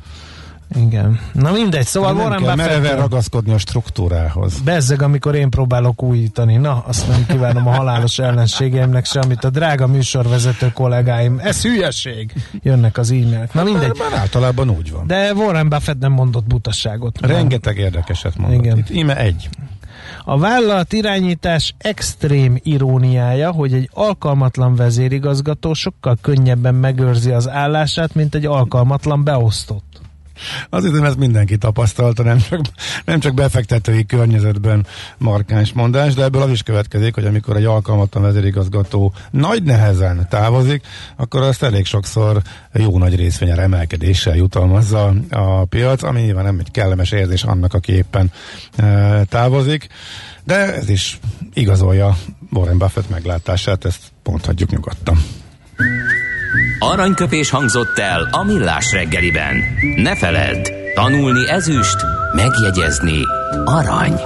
[0.75, 1.21] Igen.
[1.33, 2.69] Na mindegy, szóval nem Warren kell Buffett...
[2.69, 4.61] mereven ragaszkodni a struktúrához.
[4.61, 6.57] Bezzeg, amikor én próbálok újítani.
[6.57, 11.39] Na, azt nem kívánom a halálos ellenségeimnek se, amit a drága műsorvezető kollégáim.
[11.43, 12.33] Ez hülyeség!
[12.63, 13.55] Jönnek az e-mailek.
[13.55, 13.97] Na mindegy.
[13.99, 15.07] Már általában úgy van.
[15.07, 17.27] De Warren Buffett nem mondott butasságot.
[17.27, 18.65] Rengeteg érdekeset mondott.
[18.65, 18.79] Igen.
[18.79, 19.49] Itt íme egy.
[20.25, 28.35] A vállalat irányítás extrém iróniája, hogy egy alkalmatlan vezérigazgató sokkal könnyebben megőrzi az állását, mint
[28.35, 29.96] egy alkalmatlan beosztott.
[30.71, 32.61] Azt hiszem, ezt mindenki tapasztalta, nem csak,
[33.05, 34.87] nem csak befektetői környezetben
[35.19, 40.87] markáns mondás, de ebből az is következik, hogy amikor egy alkalmatlan vezérigazgató nagy nehezen távozik,
[41.17, 46.71] akkor azt elég sokszor jó nagy részvényer emelkedéssel jutalmazza a piac, ami nyilván nem egy
[46.71, 48.31] kellemes érzés annak, aki éppen
[48.77, 49.89] e, távozik,
[50.45, 51.19] de ez is
[51.53, 52.17] igazolja
[52.51, 55.19] Warren Buffett meglátását, ezt mondhatjuk nyugodtan.
[56.79, 59.57] Aranyköpés hangzott el a millás reggeliben.
[59.97, 61.97] Ne feledd, tanulni ezüst,
[62.35, 63.21] megjegyezni
[63.65, 64.21] arany.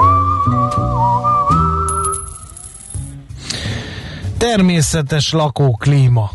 [4.39, 6.31] Természetes lakóklíma.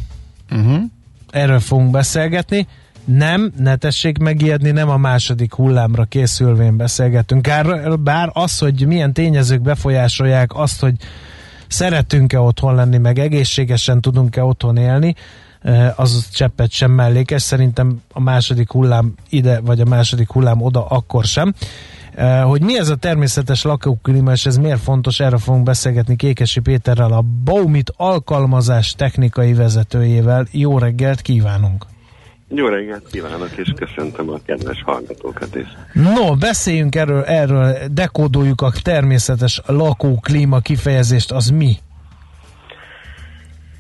[0.52, 0.82] Uh-huh.
[1.30, 2.68] Erről fogunk beszélgetni.
[3.06, 7.42] Nem, ne tessék megijedni, nem a második hullámra készülvén beszélgetünk.
[7.48, 10.96] Bár, bár az, hogy milyen tényezők befolyásolják azt, hogy
[11.68, 15.16] szeretünk-e otthon lenni, meg egészségesen tudunk-e otthon élni,
[15.96, 21.24] az cseppet sem mellékes, szerintem a második hullám ide, vagy a második hullám oda akkor
[21.24, 21.54] sem.
[22.44, 27.12] Hogy mi ez a természetes lakóklíma, és ez miért fontos, erről fogunk beszélgetni Kékesi Péterrel,
[27.12, 30.48] a Baumit alkalmazás technikai vezetőjével.
[30.52, 31.86] Jó reggelt kívánunk!
[32.48, 35.68] Jó reggelt kívánok, és köszöntöm a kedves hallgatókat is.
[35.94, 41.78] No, beszéljünk erről, erről dekódoljuk a természetes lakóklíma kifejezést, az mi?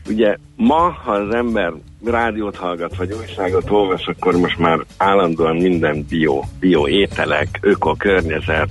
[0.07, 1.73] Ugye ma, ha az ember
[2.05, 8.69] rádiót hallgat, vagy újságot olvas, akkor most már állandóan minden bio, bio ételek, öko, környezet,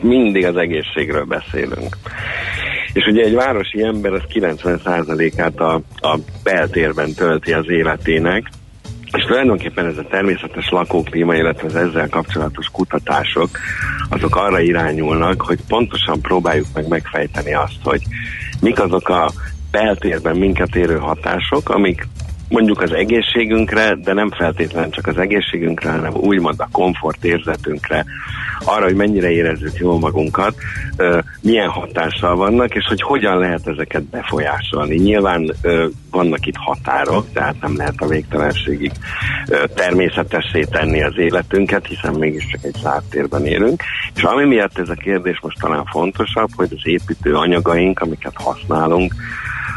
[0.00, 1.96] mindig az egészségről beszélünk.
[2.92, 8.50] És ugye egy városi ember az 90%-át a, a beltérben tölti az életének,
[9.12, 13.48] és tulajdonképpen ez a természetes lakóklíma, illetve az ezzel kapcsolatos kutatások,
[14.08, 18.02] azok arra irányulnak, hogy pontosan próbáljuk meg megfejteni azt, hogy
[18.60, 19.32] mik azok a
[19.70, 22.08] beltérben minket érő hatások, amik
[22.48, 28.04] mondjuk az egészségünkre, de nem feltétlenül csak az egészségünkre, hanem úgymond a komfort érzetünkre,
[28.64, 30.54] arra, hogy mennyire érezzük jól magunkat,
[31.40, 34.94] milyen hatással vannak, és hogy hogyan lehet ezeket befolyásolni.
[34.94, 35.54] Nyilván
[36.10, 38.92] vannak itt határok, tehát nem lehet a végtelenségig
[39.74, 43.82] természetessé tenni az életünket, hiszen mégiscsak egy zártérben élünk.
[44.14, 49.14] És ami miatt ez a kérdés most talán fontosabb, hogy az építő anyagaink, amiket használunk,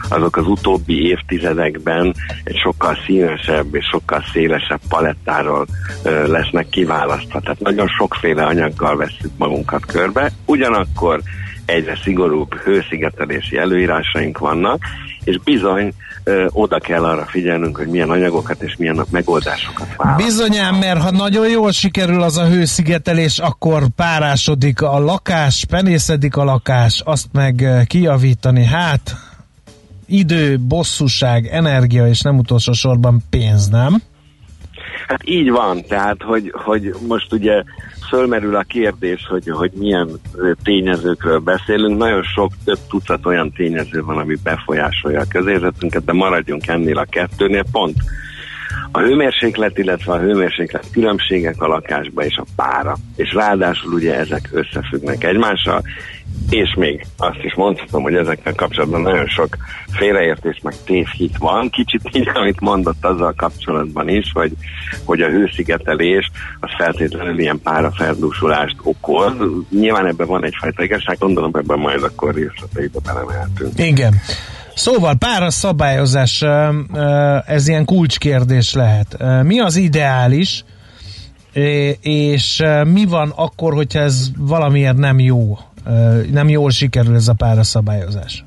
[0.09, 5.65] azok az utóbbi évtizedekben egy sokkal színesebb és sokkal szélesebb palettáról
[6.03, 7.39] ö, lesznek kiválasztva.
[7.39, 11.21] Tehát nagyon sokféle anyaggal veszük magunkat körbe, ugyanakkor
[11.65, 14.81] egyre szigorúbb hőszigetelési előírásaink vannak,
[15.23, 15.93] és bizony
[16.49, 20.29] oda kell arra figyelnünk, hogy milyen anyagokat és milyen megoldásokat választunk.
[20.29, 26.43] Bizonyám, mert ha nagyon jól sikerül az a hőszigetelés, akkor párásodik a lakás, penészedik a
[26.43, 29.15] lakás, azt meg kijavítani, hát
[30.13, 34.01] idő, bosszúság, energia, és nem utolsó sorban pénz, nem?
[35.07, 37.63] Hát így van, tehát hogy, hogy most ugye
[38.09, 40.09] fölmerül a kérdés, hogy, hogy milyen
[40.63, 41.97] tényezőkről beszélünk.
[41.97, 47.05] Nagyon sok, több tucat olyan tényező van, ami befolyásolja a közérzetünket, de maradjunk ennél a
[47.09, 47.63] kettőnél.
[47.71, 47.95] Pont
[48.95, 52.95] a hőmérséklet, illetve a hőmérséklet különbségek a lakásba és a pára.
[53.15, 55.83] És ráadásul ugye ezek összefüggnek egymással,
[56.49, 59.57] és még azt is mondhatom, hogy ezekkel kapcsolatban nagyon sok
[59.91, 61.69] félreértés meg tévhit van.
[61.69, 64.51] Kicsit így, amit mondott azzal kapcsolatban is, hogy,
[65.03, 69.33] hogy a hőszigetelés az feltétlenül ilyen páraferdúsulást okoz.
[69.69, 73.79] Nyilván ebben van egyfajta igazság, gondolom ebben majd akkor részleteibe belemehetünk.
[73.79, 74.13] Igen.
[74.75, 76.43] Szóval pára szabályozás,
[77.45, 79.17] ez ilyen kulcskérdés lehet.
[79.43, 80.63] Mi az ideális,
[82.01, 85.57] és mi van akkor, hogyha ez valamiért nem jó,
[86.31, 88.43] nem jól sikerül ez a pára szabályozás?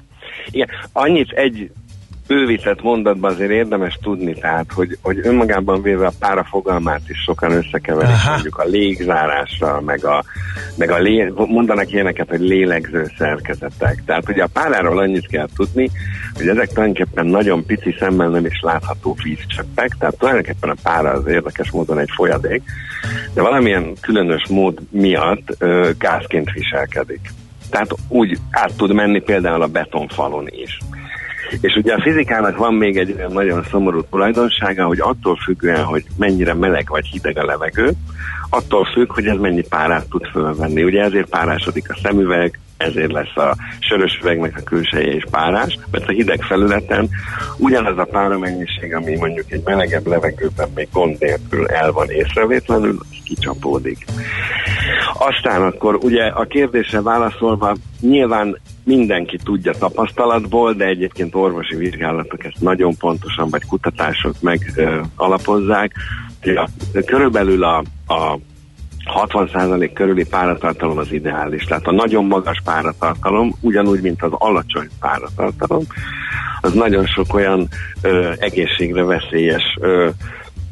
[0.50, 1.70] Igen, annyit egy
[2.26, 7.52] bővített mondatban azért érdemes tudni, tehát, hogy, hogy önmagában véve a pára fogalmát is sokan
[7.52, 8.30] összekeverik, Aha.
[8.30, 10.24] mondjuk a légzárásra, meg a,
[10.76, 14.02] meg a lé, mondanak ilyeneket, hogy lélegző szerkezetek.
[14.04, 15.90] Tehát ugye a páráról annyit kell tudni,
[16.34, 21.26] hogy ezek tulajdonképpen nagyon pici szemmel nem is látható vízcsöppek, tehát tulajdonképpen a pára az
[21.26, 22.62] érdekes módon egy folyadék,
[23.34, 27.32] de valamilyen különös mód miatt ö, gázként viselkedik.
[27.70, 30.78] Tehát úgy át tud menni például a betonfalon is.
[31.60, 36.04] És ugye a fizikának van még egy olyan nagyon szomorú tulajdonsága, hogy attól függően, hogy
[36.16, 37.92] mennyire meleg vagy hideg a levegő,
[38.50, 40.82] attól függ, hogy ez mennyi párát tud fölvenni.
[40.82, 46.08] Ugye ezért párásodik a szemüveg, ezért lesz a sörös üvegnek a külseje is párás, mert
[46.08, 47.08] a hideg felületen
[47.56, 52.96] ugyanaz a pára mennyiség, ami mondjuk egy melegebb levegőben még gond nélkül el van észrevétlenül,
[53.00, 54.04] az kicsapódik.
[55.18, 62.60] Aztán akkor ugye a kérdésre válaszolva, nyilván mindenki tudja tapasztalatból, de egyébként orvosi vizsgálatok ezt
[62.60, 65.92] nagyon pontosan, vagy kutatások meg ö, alapozzák.
[66.42, 66.68] Ja,
[67.04, 68.38] körülbelül a, a
[69.28, 71.64] 60% körüli páratartalom az ideális.
[71.64, 75.84] Tehát a nagyon magas páratartalom, ugyanúgy, mint az alacsony páratartalom,
[76.60, 77.68] az nagyon sok olyan
[78.02, 80.08] ö, egészségre veszélyes ö,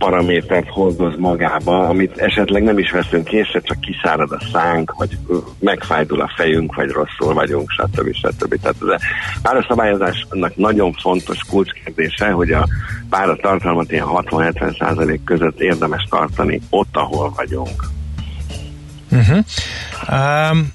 [0.05, 5.19] paramétert hordoz magába, amit esetleg nem is veszünk észre, csak kiszárad a szánk, vagy
[5.59, 8.15] megfájdul a fejünk, vagy rosszul vagyunk, stb.
[8.15, 8.61] stb.
[8.61, 9.01] Tehát ez a
[9.43, 12.69] páraszabályozásnak nagyon fontos kulcskérdése, hogy a
[13.09, 17.85] páratartalmat ilyen 60-70% között érdemes tartani ott, ahol vagyunk.
[19.11, 19.45] Uh-huh.
[20.09, 20.73] Um,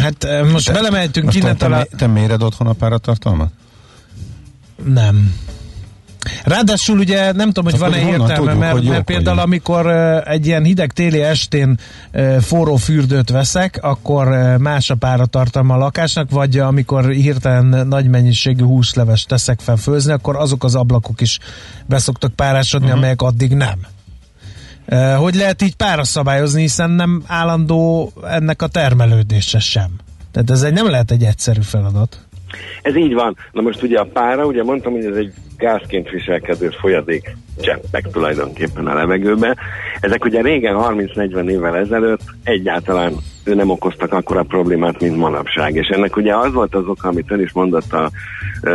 [0.00, 3.52] hát most belemeltünk innen te, te méred otthon a páratartalmat?
[4.84, 5.34] Nem.
[6.44, 9.68] Ráadásul ugye nem tudom, hogy van-e értelme, tudjuk, mert, mert például vagyunk.
[9.68, 9.86] amikor
[10.26, 11.78] egy ilyen hideg téli estén
[12.40, 14.26] forró fürdőt veszek, akkor
[14.58, 20.36] más a páratartalma a lakásnak, vagy amikor hirtelen nagy mennyiségű húsleves teszek fel főzni, akkor
[20.36, 21.38] azok az ablakok is
[21.86, 23.00] beszoktak párásodni, uh-huh.
[23.00, 23.78] amelyek addig nem.
[25.16, 29.90] Hogy lehet így pára szabályozni, hiszen nem állandó ennek a termelődése sem.
[30.32, 32.23] Tehát ez egy nem lehet egy egyszerű feladat.
[32.82, 33.36] Ez így van.
[33.52, 38.86] Na most ugye a pára, ugye mondtam, hogy ez egy gázként viselkedő folyadék cseppek tulajdonképpen
[38.86, 39.56] a levegőbe.
[40.00, 43.12] Ezek ugye régen, 30-40 évvel ezelőtt egyáltalán
[43.44, 45.74] nem okoztak akkora problémát, mint manapság.
[45.74, 48.10] És ennek ugye az volt az oka, amit ön is mondott a,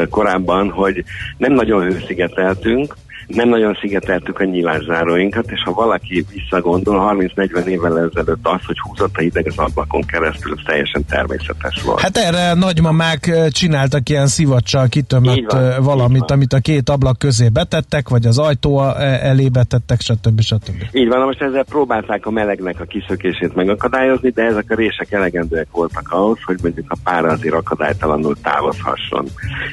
[0.10, 1.04] korábban, hogy
[1.38, 2.96] nem nagyon hőszigeteltünk,
[3.30, 9.16] nem nagyon szigeteltük a nyilászáróinkat, és ha valaki visszagondol, 30-40 évvel ezelőtt az, hogy húzott
[9.18, 12.00] a hideg az ablakon keresztül, az teljesen természetes volt.
[12.00, 18.10] Hát erre nagymamák csináltak ilyen szivacsal kitömött van, valamit, amit a két ablak közé betettek,
[18.10, 18.84] vagy az ajtó
[19.22, 20.42] elé betettek, stb.
[20.42, 20.84] stb.
[20.92, 25.68] Így van, most ezzel próbálták a melegnek a kiszökését megakadályozni, de ezek a rések elegendőek
[25.72, 29.26] voltak ahhoz, hogy mondjuk a pára azért akadálytalanul távozhasson.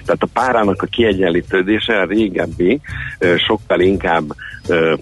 [0.04, 2.80] Tehát a párának a kiegyenlítődése a régebbi
[3.46, 4.24] sokkal inkább
[4.68, 4.94] ö,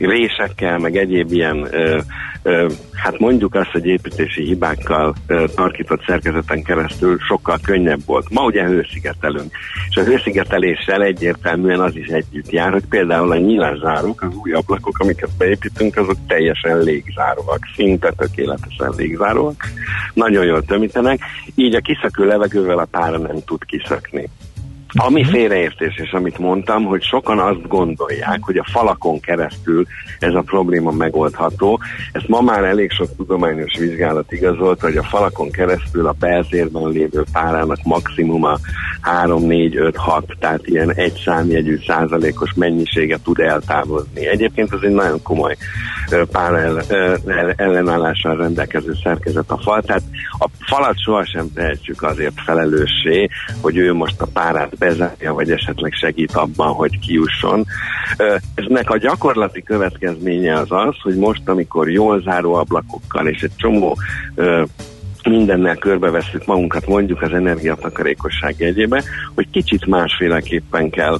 [0.00, 1.98] résekkel, meg egyéb ilyen, ö,
[2.42, 8.30] ö, hát mondjuk azt, hogy építési hibákkal ö, tarkított szerkezeten keresztül sokkal könnyebb volt.
[8.30, 9.52] Ma ugye hőszigetelünk,
[9.90, 14.98] és a hőszigeteléssel egyértelműen az is együtt jár, hogy például a nyilászárók, az új ablakok,
[14.98, 19.64] amiket beépítünk, azok teljesen légzáróak, szinte tökéletesen légzáróak,
[20.14, 21.20] nagyon jól tömítenek,
[21.54, 24.28] így a kiszakő levegővel a pára nem tud kiszakni.
[24.94, 29.86] Ami félreértés, és amit mondtam, hogy sokan azt gondolják, hogy a falakon keresztül
[30.18, 31.80] ez a probléma megoldható.
[32.12, 37.24] Ezt ma már elég sok tudományos vizsgálat igazolta, hogy a falakon keresztül a beltérben lévő
[37.32, 38.58] párának maximuma
[39.00, 44.26] 3, 4, 5, 6, tehát ilyen egy számjegyű százalékos mennyisége tud eltávozni.
[44.26, 45.56] Egyébként ez egy nagyon komoly
[46.32, 46.80] pára
[47.56, 50.02] ellenállással rendelkező szerkezet a fal, tehát
[50.38, 53.28] a falat sohasem tehetjük azért felelőssé,
[53.60, 57.66] hogy ő most a párát bezárja, vagy esetleg segít abban, hogy kiusson.
[58.54, 63.96] Eznek a gyakorlati következménye az az, hogy most, amikor jól záró ablakokkal és egy csomó
[65.28, 69.02] mindennel körbevesszük magunkat, mondjuk az energiatakarékosság jegyébe,
[69.34, 71.18] hogy kicsit másféleképpen kell,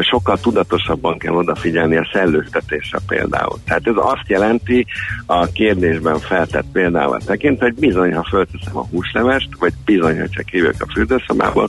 [0.00, 3.58] sokkal tudatosabban kell odafigyelni a szellőztetésre például.
[3.64, 4.86] Tehát ez azt jelenti
[5.26, 10.44] a kérdésben feltett például tekint, hogy bizony, ha fölteszem a húslevest, vagy bizony, ha csak
[10.44, 11.68] kívülök a fürdőszobából,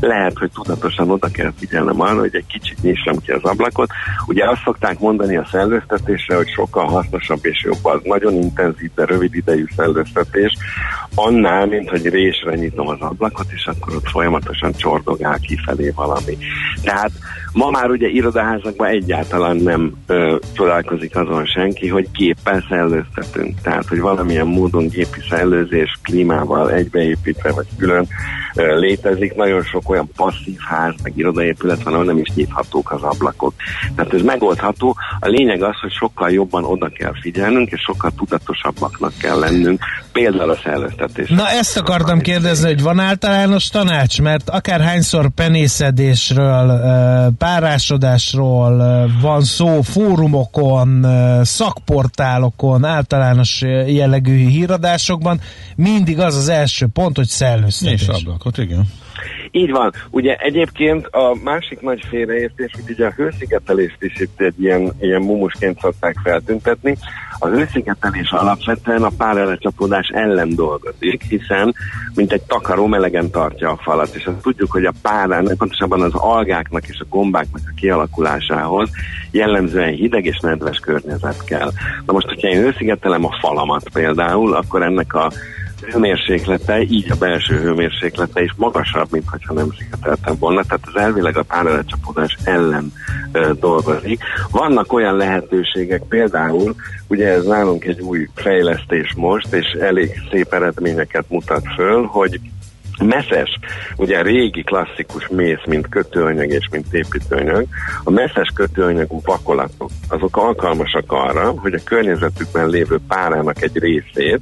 [0.00, 3.90] lehet, hogy tudatosan oda kell figyelnem arra, hogy egy kicsit nyissam ki az ablakot.
[4.26, 9.04] Ugye azt szokták mondani a szellőztetésre, hogy sokkal hasznosabb és jobb az nagyon intenzív, de
[9.04, 10.52] rövid idejű szellőztetés,
[11.30, 16.38] annál, mint hogy résre nyitom az ablakot, és akkor ott folyamatosan csordogál kifelé valami.
[16.82, 17.10] Tehát
[17.52, 23.60] ma már ugye irodaházakban egyáltalán nem ö, csodálkozik azon senki, hogy géppel szellőztetünk.
[23.62, 28.06] Tehát, hogy valamilyen módon gépi szellőzés klímával egybeépítve, vagy külön
[28.54, 29.34] ö, létezik.
[29.34, 33.54] Nagyon sok olyan passzív ház, meg irodaépület van, ahol nem is nyithatók az ablakok.
[33.96, 34.96] Tehát ez megoldható.
[35.20, 39.80] A lényeg az, hogy sokkal jobban oda kell figyelnünk, és sokkal tudatosabbaknak kell lennünk,
[40.12, 41.28] például a szellőztetés.
[41.28, 46.80] Na ezt akartam kérdezni, hogy van általános tanács, mert akárhányszor penészedésről,
[47.40, 48.76] párásodásról
[49.20, 51.06] van szó fórumokon,
[51.44, 55.40] szakportálokon, általános jellegű híradásokban,
[55.76, 58.00] mindig az az első pont, hogy szellőztetés.
[58.00, 58.88] És ablakot, igen.
[59.50, 59.92] Így van.
[60.10, 65.22] Ugye egyébként a másik nagy félreértés, hogy ugye a hőszigetelést is itt egy ilyen, ilyen
[65.22, 66.96] mumusként szokták feltüntetni.
[67.38, 71.74] A hőszigetelés alapvetően a párelecsapódás ellen dolgozik, hiszen
[72.14, 76.14] mint egy takaró melegen tartja a falat, és azt tudjuk, hogy a párán, pontosabban az
[76.14, 78.90] algáknak és a gombáknak a kialakulásához
[79.30, 81.70] jellemzően hideg és nedves környezet kell.
[82.06, 85.32] Na most, hogyha én hőszigetelem a falamat például, akkor ennek a
[85.80, 91.36] hőmérséklete, így a belső hőmérséklete is magasabb, mint ha nem szigeteltem volna, tehát az elvileg
[91.36, 92.92] a páralecsapódás ellen
[93.32, 94.22] ö, dolgozik.
[94.50, 96.74] Vannak olyan lehetőségek, például,
[97.08, 102.40] ugye ez nálunk egy új fejlesztés most, és elég szép eredményeket mutat föl, hogy
[103.04, 103.58] Messzes,
[103.96, 107.66] ugye a régi klasszikus mész, mint kötőanyag és mint építőanyag,
[108.04, 114.40] a messzes kötőanyagú vakolatok, azok alkalmasak arra, hogy a környezetükben lévő párának egy részét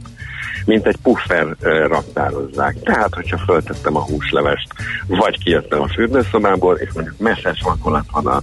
[0.65, 1.57] mint egy puffer
[1.87, 2.77] raktározzák.
[2.83, 4.69] Tehát, hogyha föltettem a húslevest,
[5.07, 8.43] vagy kijöttem a fürdőszobából, és mondjuk messzes vakolat van a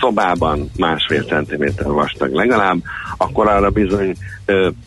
[0.00, 2.76] szobában, másfél centiméter vastag legalább,
[3.16, 4.16] akkor arra bizony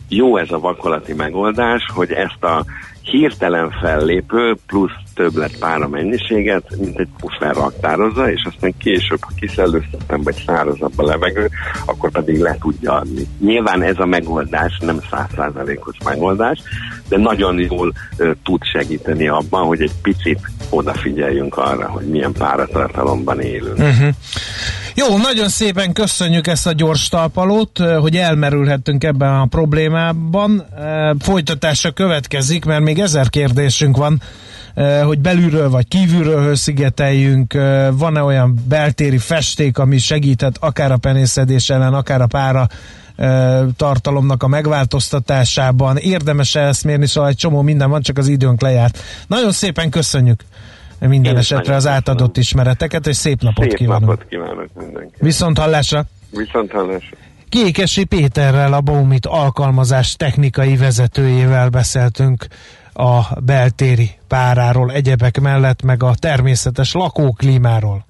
[0.08, 2.64] jó ez a vakolati megoldás, hogy ezt a
[3.02, 10.22] hirtelen fellépő plusz többlet pára mennyiséget, mint egy puffer raktározza, és aztán később, ha kiszellőztetem,
[10.22, 11.50] vagy szárazabb a levegő,
[11.84, 13.26] akkor pedig le tudja adni.
[13.40, 16.58] Nyilván ez a megoldás nem százszázalékos megoldás,
[17.08, 20.40] de nagyon jól ö, tud segíteni abban, hogy egy picit
[20.70, 23.78] odafigyeljünk arra, hogy milyen páratartalomban élünk.
[23.78, 24.08] Uh-huh.
[24.94, 30.66] Jó, nagyon szépen köszönjük ezt a gyors talpalót, hogy elmerülhettünk ebben a problémában.
[31.18, 34.22] Folytatása következik, mert még ezer kérdésünk van,
[35.04, 37.52] hogy belülről vagy kívülről hőszigeteljünk,
[37.92, 42.66] van-e olyan beltéri festék, ami segíthet akár a penészedés ellen, akár a pára
[43.76, 45.96] tartalomnak a megváltoztatásában.
[45.96, 48.98] Érdemes -e ezt mérni, szóval egy csomó minden van, csak az időnk lejárt.
[49.26, 50.44] Nagyon szépen köszönjük
[51.08, 54.08] minden Én esetre az átadott ismereteket, és szép napot szép kívánok.
[54.08, 55.14] napot kívánok mindenki.
[55.18, 56.04] Viszont hallásra!
[56.30, 57.16] Viszont hallásra!
[57.48, 62.46] Kékesi Péterrel, a Baumit alkalmazás technikai vezetőjével beszéltünk
[63.00, 68.04] a beltéri páráról, egyebek mellett meg a természetes lakóklímáról.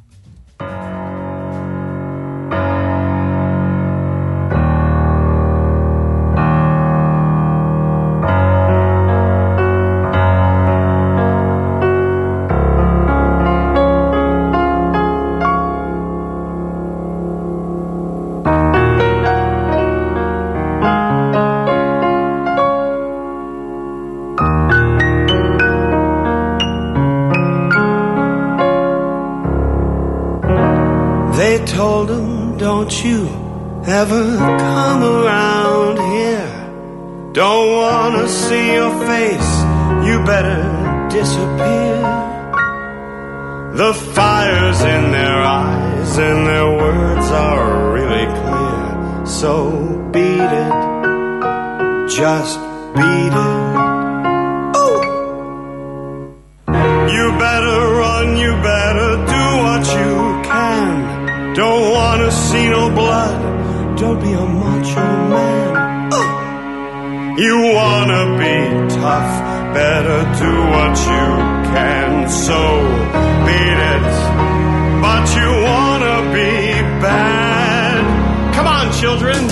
[79.00, 79.48] Children,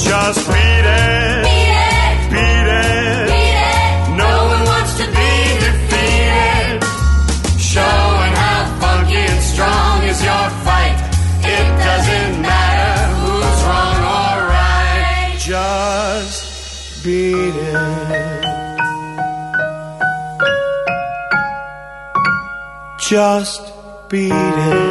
[0.00, 1.44] just beat it.
[1.44, 2.30] Beat it.
[2.32, 3.28] Beat it.
[3.28, 4.16] Beat it.
[4.16, 5.32] No one wants to be
[5.64, 6.80] defeated.
[7.60, 10.96] Showing how funky and strong is your fight.
[11.44, 13.14] It doesn't matter.
[13.20, 15.36] Who's wrong or right.
[15.38, 18.44] Just beat it.
[22.98, 23.62] Just
[24.08, 24.81] beat it.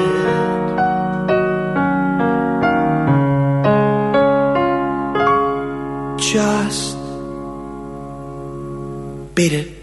[9.41, 9.81] It.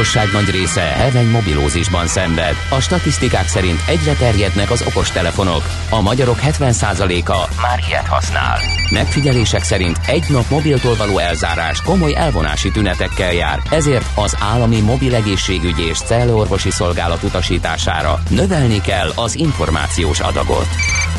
[0.00, 2.56] lakosság nagy része heveny mobilózisban szenved.
[2.70, 5.62] A statisztikák szerint egyre terjednek az okostelefonok.
[5.90, 8.79] A magyarok 70%-a már ilyet használ.
[8.90, 15.14] Megfigyelések szerint egy nap mobiltól való elzárás komoly elvonási tünetekkel jár, ezért az állami mobil
[15.14, 20.68] egészségügyi és cellorvosi szolgálat utasítására növelni kell az információs adagot.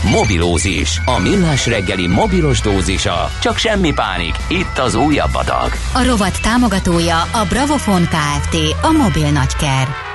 [0.04, 3.30] Mobilózis, a millás reggeli mobilos dózisa.
[3.42, 5.72] Csak semmi pánik, itt az újabb adag.
[5.94, 8.56] A rovat támogatója a Bravofon Kft.
[8.82, 10.11] A mobil nagyker.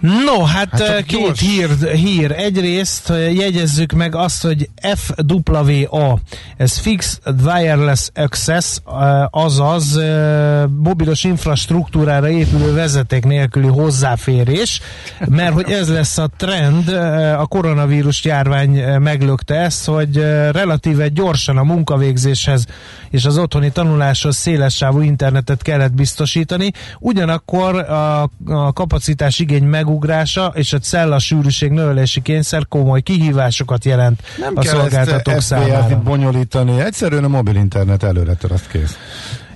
[0.00, 1.40] No, hát, Hát hát két gyors.
[1.40, 2.32] hír, hír.
[2.32, 6.18] Egyrészt eh, jegyezzük meg azt, hogy FWA,
[6.56, 14.80] ez Fixed Wireless Access, eh, azaz eh, mobilos infrastruktúrára épülő vezeték nélküli hozzáférés,
[15.28, 20.50] mert hogy ez lesz a trend, eh, a koronavírus járvány eh, meglökte ezt, hogy eh,
[20.52, 22.66] relatíve gyorsan a munkavégzéshez
[23.10, 30.72] és az otthoni tanuláshoz szélessávú internetet kellett biztosítani, ugyanakkor a, a kapacitás igény megugrása és
[30.72, 35.82] a cella sűrűség növelési kényszer komoly kihívásokat jelent Nem a kell szolgáltatók ezt számára.
[35.82, 38.96] FBS-t bonyolítani, egyszerűen a mobil internet előre azt kész.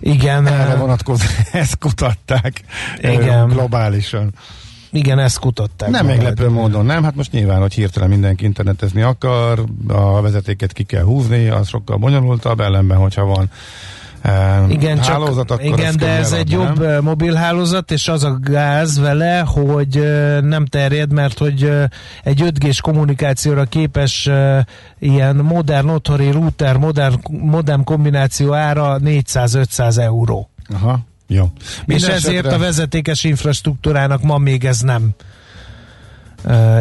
[0.00, 2.62] Igen, Erre eh, vonatkozóan ezt kutatták
[2.98, 3.50] Igen.
[3.50, 4.32] ö, globálisan.
[4.90, 5.90] igen, ezt kutatták.
[5.90, 7.02] Nem meglepő módon, nem?
[7.02, 11.96] Hát most nyilván, hogy hirtelen mindenki internetezni akar, a vezetéket ki kell húzni, az sokkal
[11.96, 13.50] bonyolultabb, ellenben, hogyha van
[14.22, 16.90] eh, Igen, csak, hálózat, akkor igen de ez egy jobb nem?
[16.90, 17.02] nem?
[17.04, 21.84] mobilhálózat, és az a gáz vele, hogy ö, nem terjed, mert hogy ö,
[22.22, 24.30] egy 5G-s kommunikációra képes
[24.98, 30.50] ilyen modern otthoni router, modern, modern kombináció ára 400-500 euró.
[30.74, 31.52] Aha, jó.
[31.58, 35.10] és Minden ezért esetre- a vezetékes infrastruktúrának ma még ez nem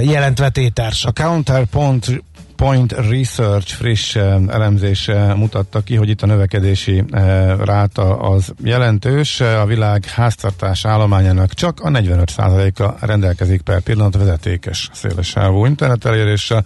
[0.02, 1.14] jelent A vetétársak.
[1.14, 2.24] Counterpoint
[2.62, 9.40] Point Research friss eh, elemzése mutatta ki, hogy itt a növekedési eh, ráta az jelentős.
[9.40, 16.66] Eh, A világ háztartás állományának csak a 45%-a rendelkezik per pillanat vezetékes szélessávú internet eléréssel.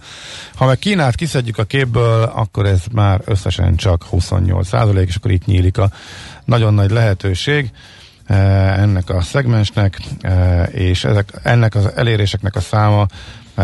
[0.54, 5.44] Ha meg Kínát kiszedjük a képből, akkor ez már összesen csak 28%, és akkor itt
[5.44, 5.90] nyílik a
[6.44, 7.70] nagyon nagy lehetőség
[8.26, 10.00] eh, ennek a szegmensnek,
[10.72, 13.06] és ezek, ennek az eléréseknek a száma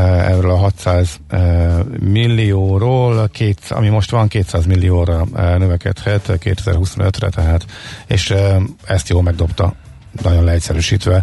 [0.00, 7.66] erről a 600 eh, millióról, két, ami most van 200 millióra eh, növekedhet 2025-re, tehát,
[8.06, 9.74] és eh, ezt jól megdobta
[10.22, 11.22] nagyon leegyszerűsítve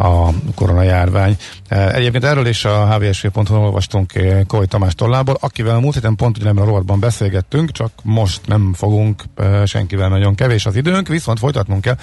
[0.00, 1.36] a koronajárvány.
[1.68, 6.14] Eh, Egyébként erről is a hvsv.hu olvastunk eh, Koly Tamás tollából, akivel a múlt héten
[6.14, 11.08] pont ugyanebben a rovatban beszélgettünk, csak most nem fogunk eh, senkivel nagyon kevés az időnk,
[11.08, 11.96] viszont folytatnunk kell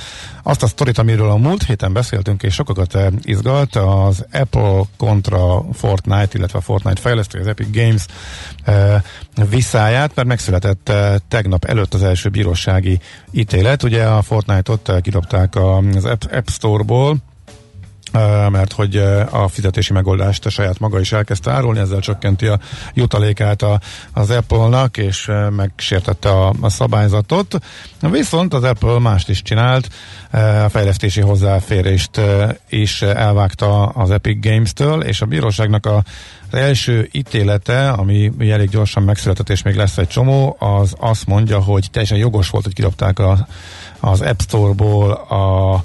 [0.43, 6.37] azt a sztorit, amiről a múlt héten beszéltünk, és sokakat izgalt, az Apple kontra Fortnite,
[6.37, 8.05] illetve a Fortnite fejlesztő, az Epic Games
[9.49, 10.91] visszáját, mert megszületett
[11.27, 12.99] tegnap előtt az első bírósági
[13.31, 13.83] ítélet.
[13.83, 17.17] Ugye a Fortnite-ot kidobták az App, Store-ból,
[18.49, 18.95] mert hogy
[19.29, 22.59] a fizetési megoldást a saját maga is elkezdte árulni, ezzel csökkenti a
[22.93, 23.79] jutalékát a,
[24.13, 27.57] az Apple-nak, és megsértette a, a szabályzatot.
[28.11, 29.89] Viszont az Apple mást is csinált,
[30.63, 32.21] a fejlesztési hozzáférést
[32.69, 36.03] is elvágta az Epic Games-től, és a bíróságnak a
[36.51, 41.59] az első ítélete, ami elég gyorsan megszületett, és még lesz egy csomó, az azt mondja,
[41.59, 43.47] hogy teljesen jogos volt, hogy kidobták a,
[43.99, 45.83] az App Store-ból a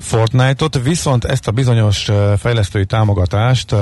[0.00, 3.72] Fortnite-ot, viszont ezt a bizonyos fejlesztői támogatást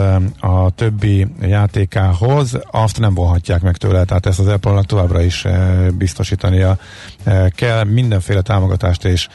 [0.40, 5.44] a többi játékához azt nem vonhatják meg tőle, tehát ezt az Apple-nak továbbra is
[5.92, 6.78] biztosítania
[7.50, 9.28] kell mindenféle támogatást és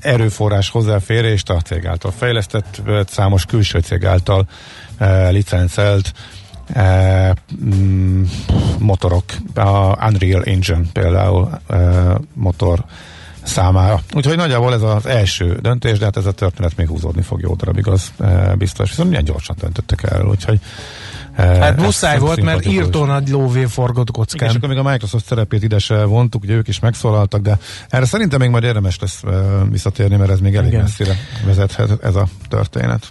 [0.00, 4.48] erőforrás hozzáférést a cég által fejlesztett, számos külső cég által
[5.30, 6.12] licencelt
[7.64, 8.24] mm,
[8.78, 9.24] motorok,
[9.54, 12.84] a Unreal Engine például eh, motor
[13.48, 14.00] számára.
[14.14, 17.54] Úgyhogy nagyjából ez az első döntés, de hát ez a történet még húzódni fog jó
[17.54, 18.88] darabig, az eh, biztos.
[18.88, 20.60] Viszont milyen gyorsan döntöttek el, úgyhogy
[21.36, 24.56] eh, Hát muszáj volt, mert írtó nagy lóvé forgott Igen, és kockán.
[24.56, 28.40] akkor még a Microsoft szerepét ide se vontuk, ugye ők is megszólaltak, de erre szerintem
[28.40, 29.34] még majd érdemes lesz uh,
[29.70, 30.82] visszatérni, mert ez még elég Igen.
[30.82, 33.08] messzire vezethet ez a történet.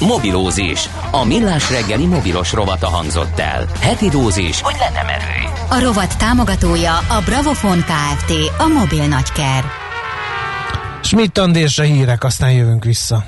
[0.00, 0.88] Mobilózis.
[1.10, 3.66] A millás reggeli mobilos rovata hangzott el.
[3.80, 5.48] Heti dózis, hogy lenne merő.
[5.68, 8.32] A rovat támogatója a Bravofon Kft.
[8.58, 9.79] A mobil nagyker.
[11.02, 13.24] Schmidt Andésre hírek, aztán jövünk vissza.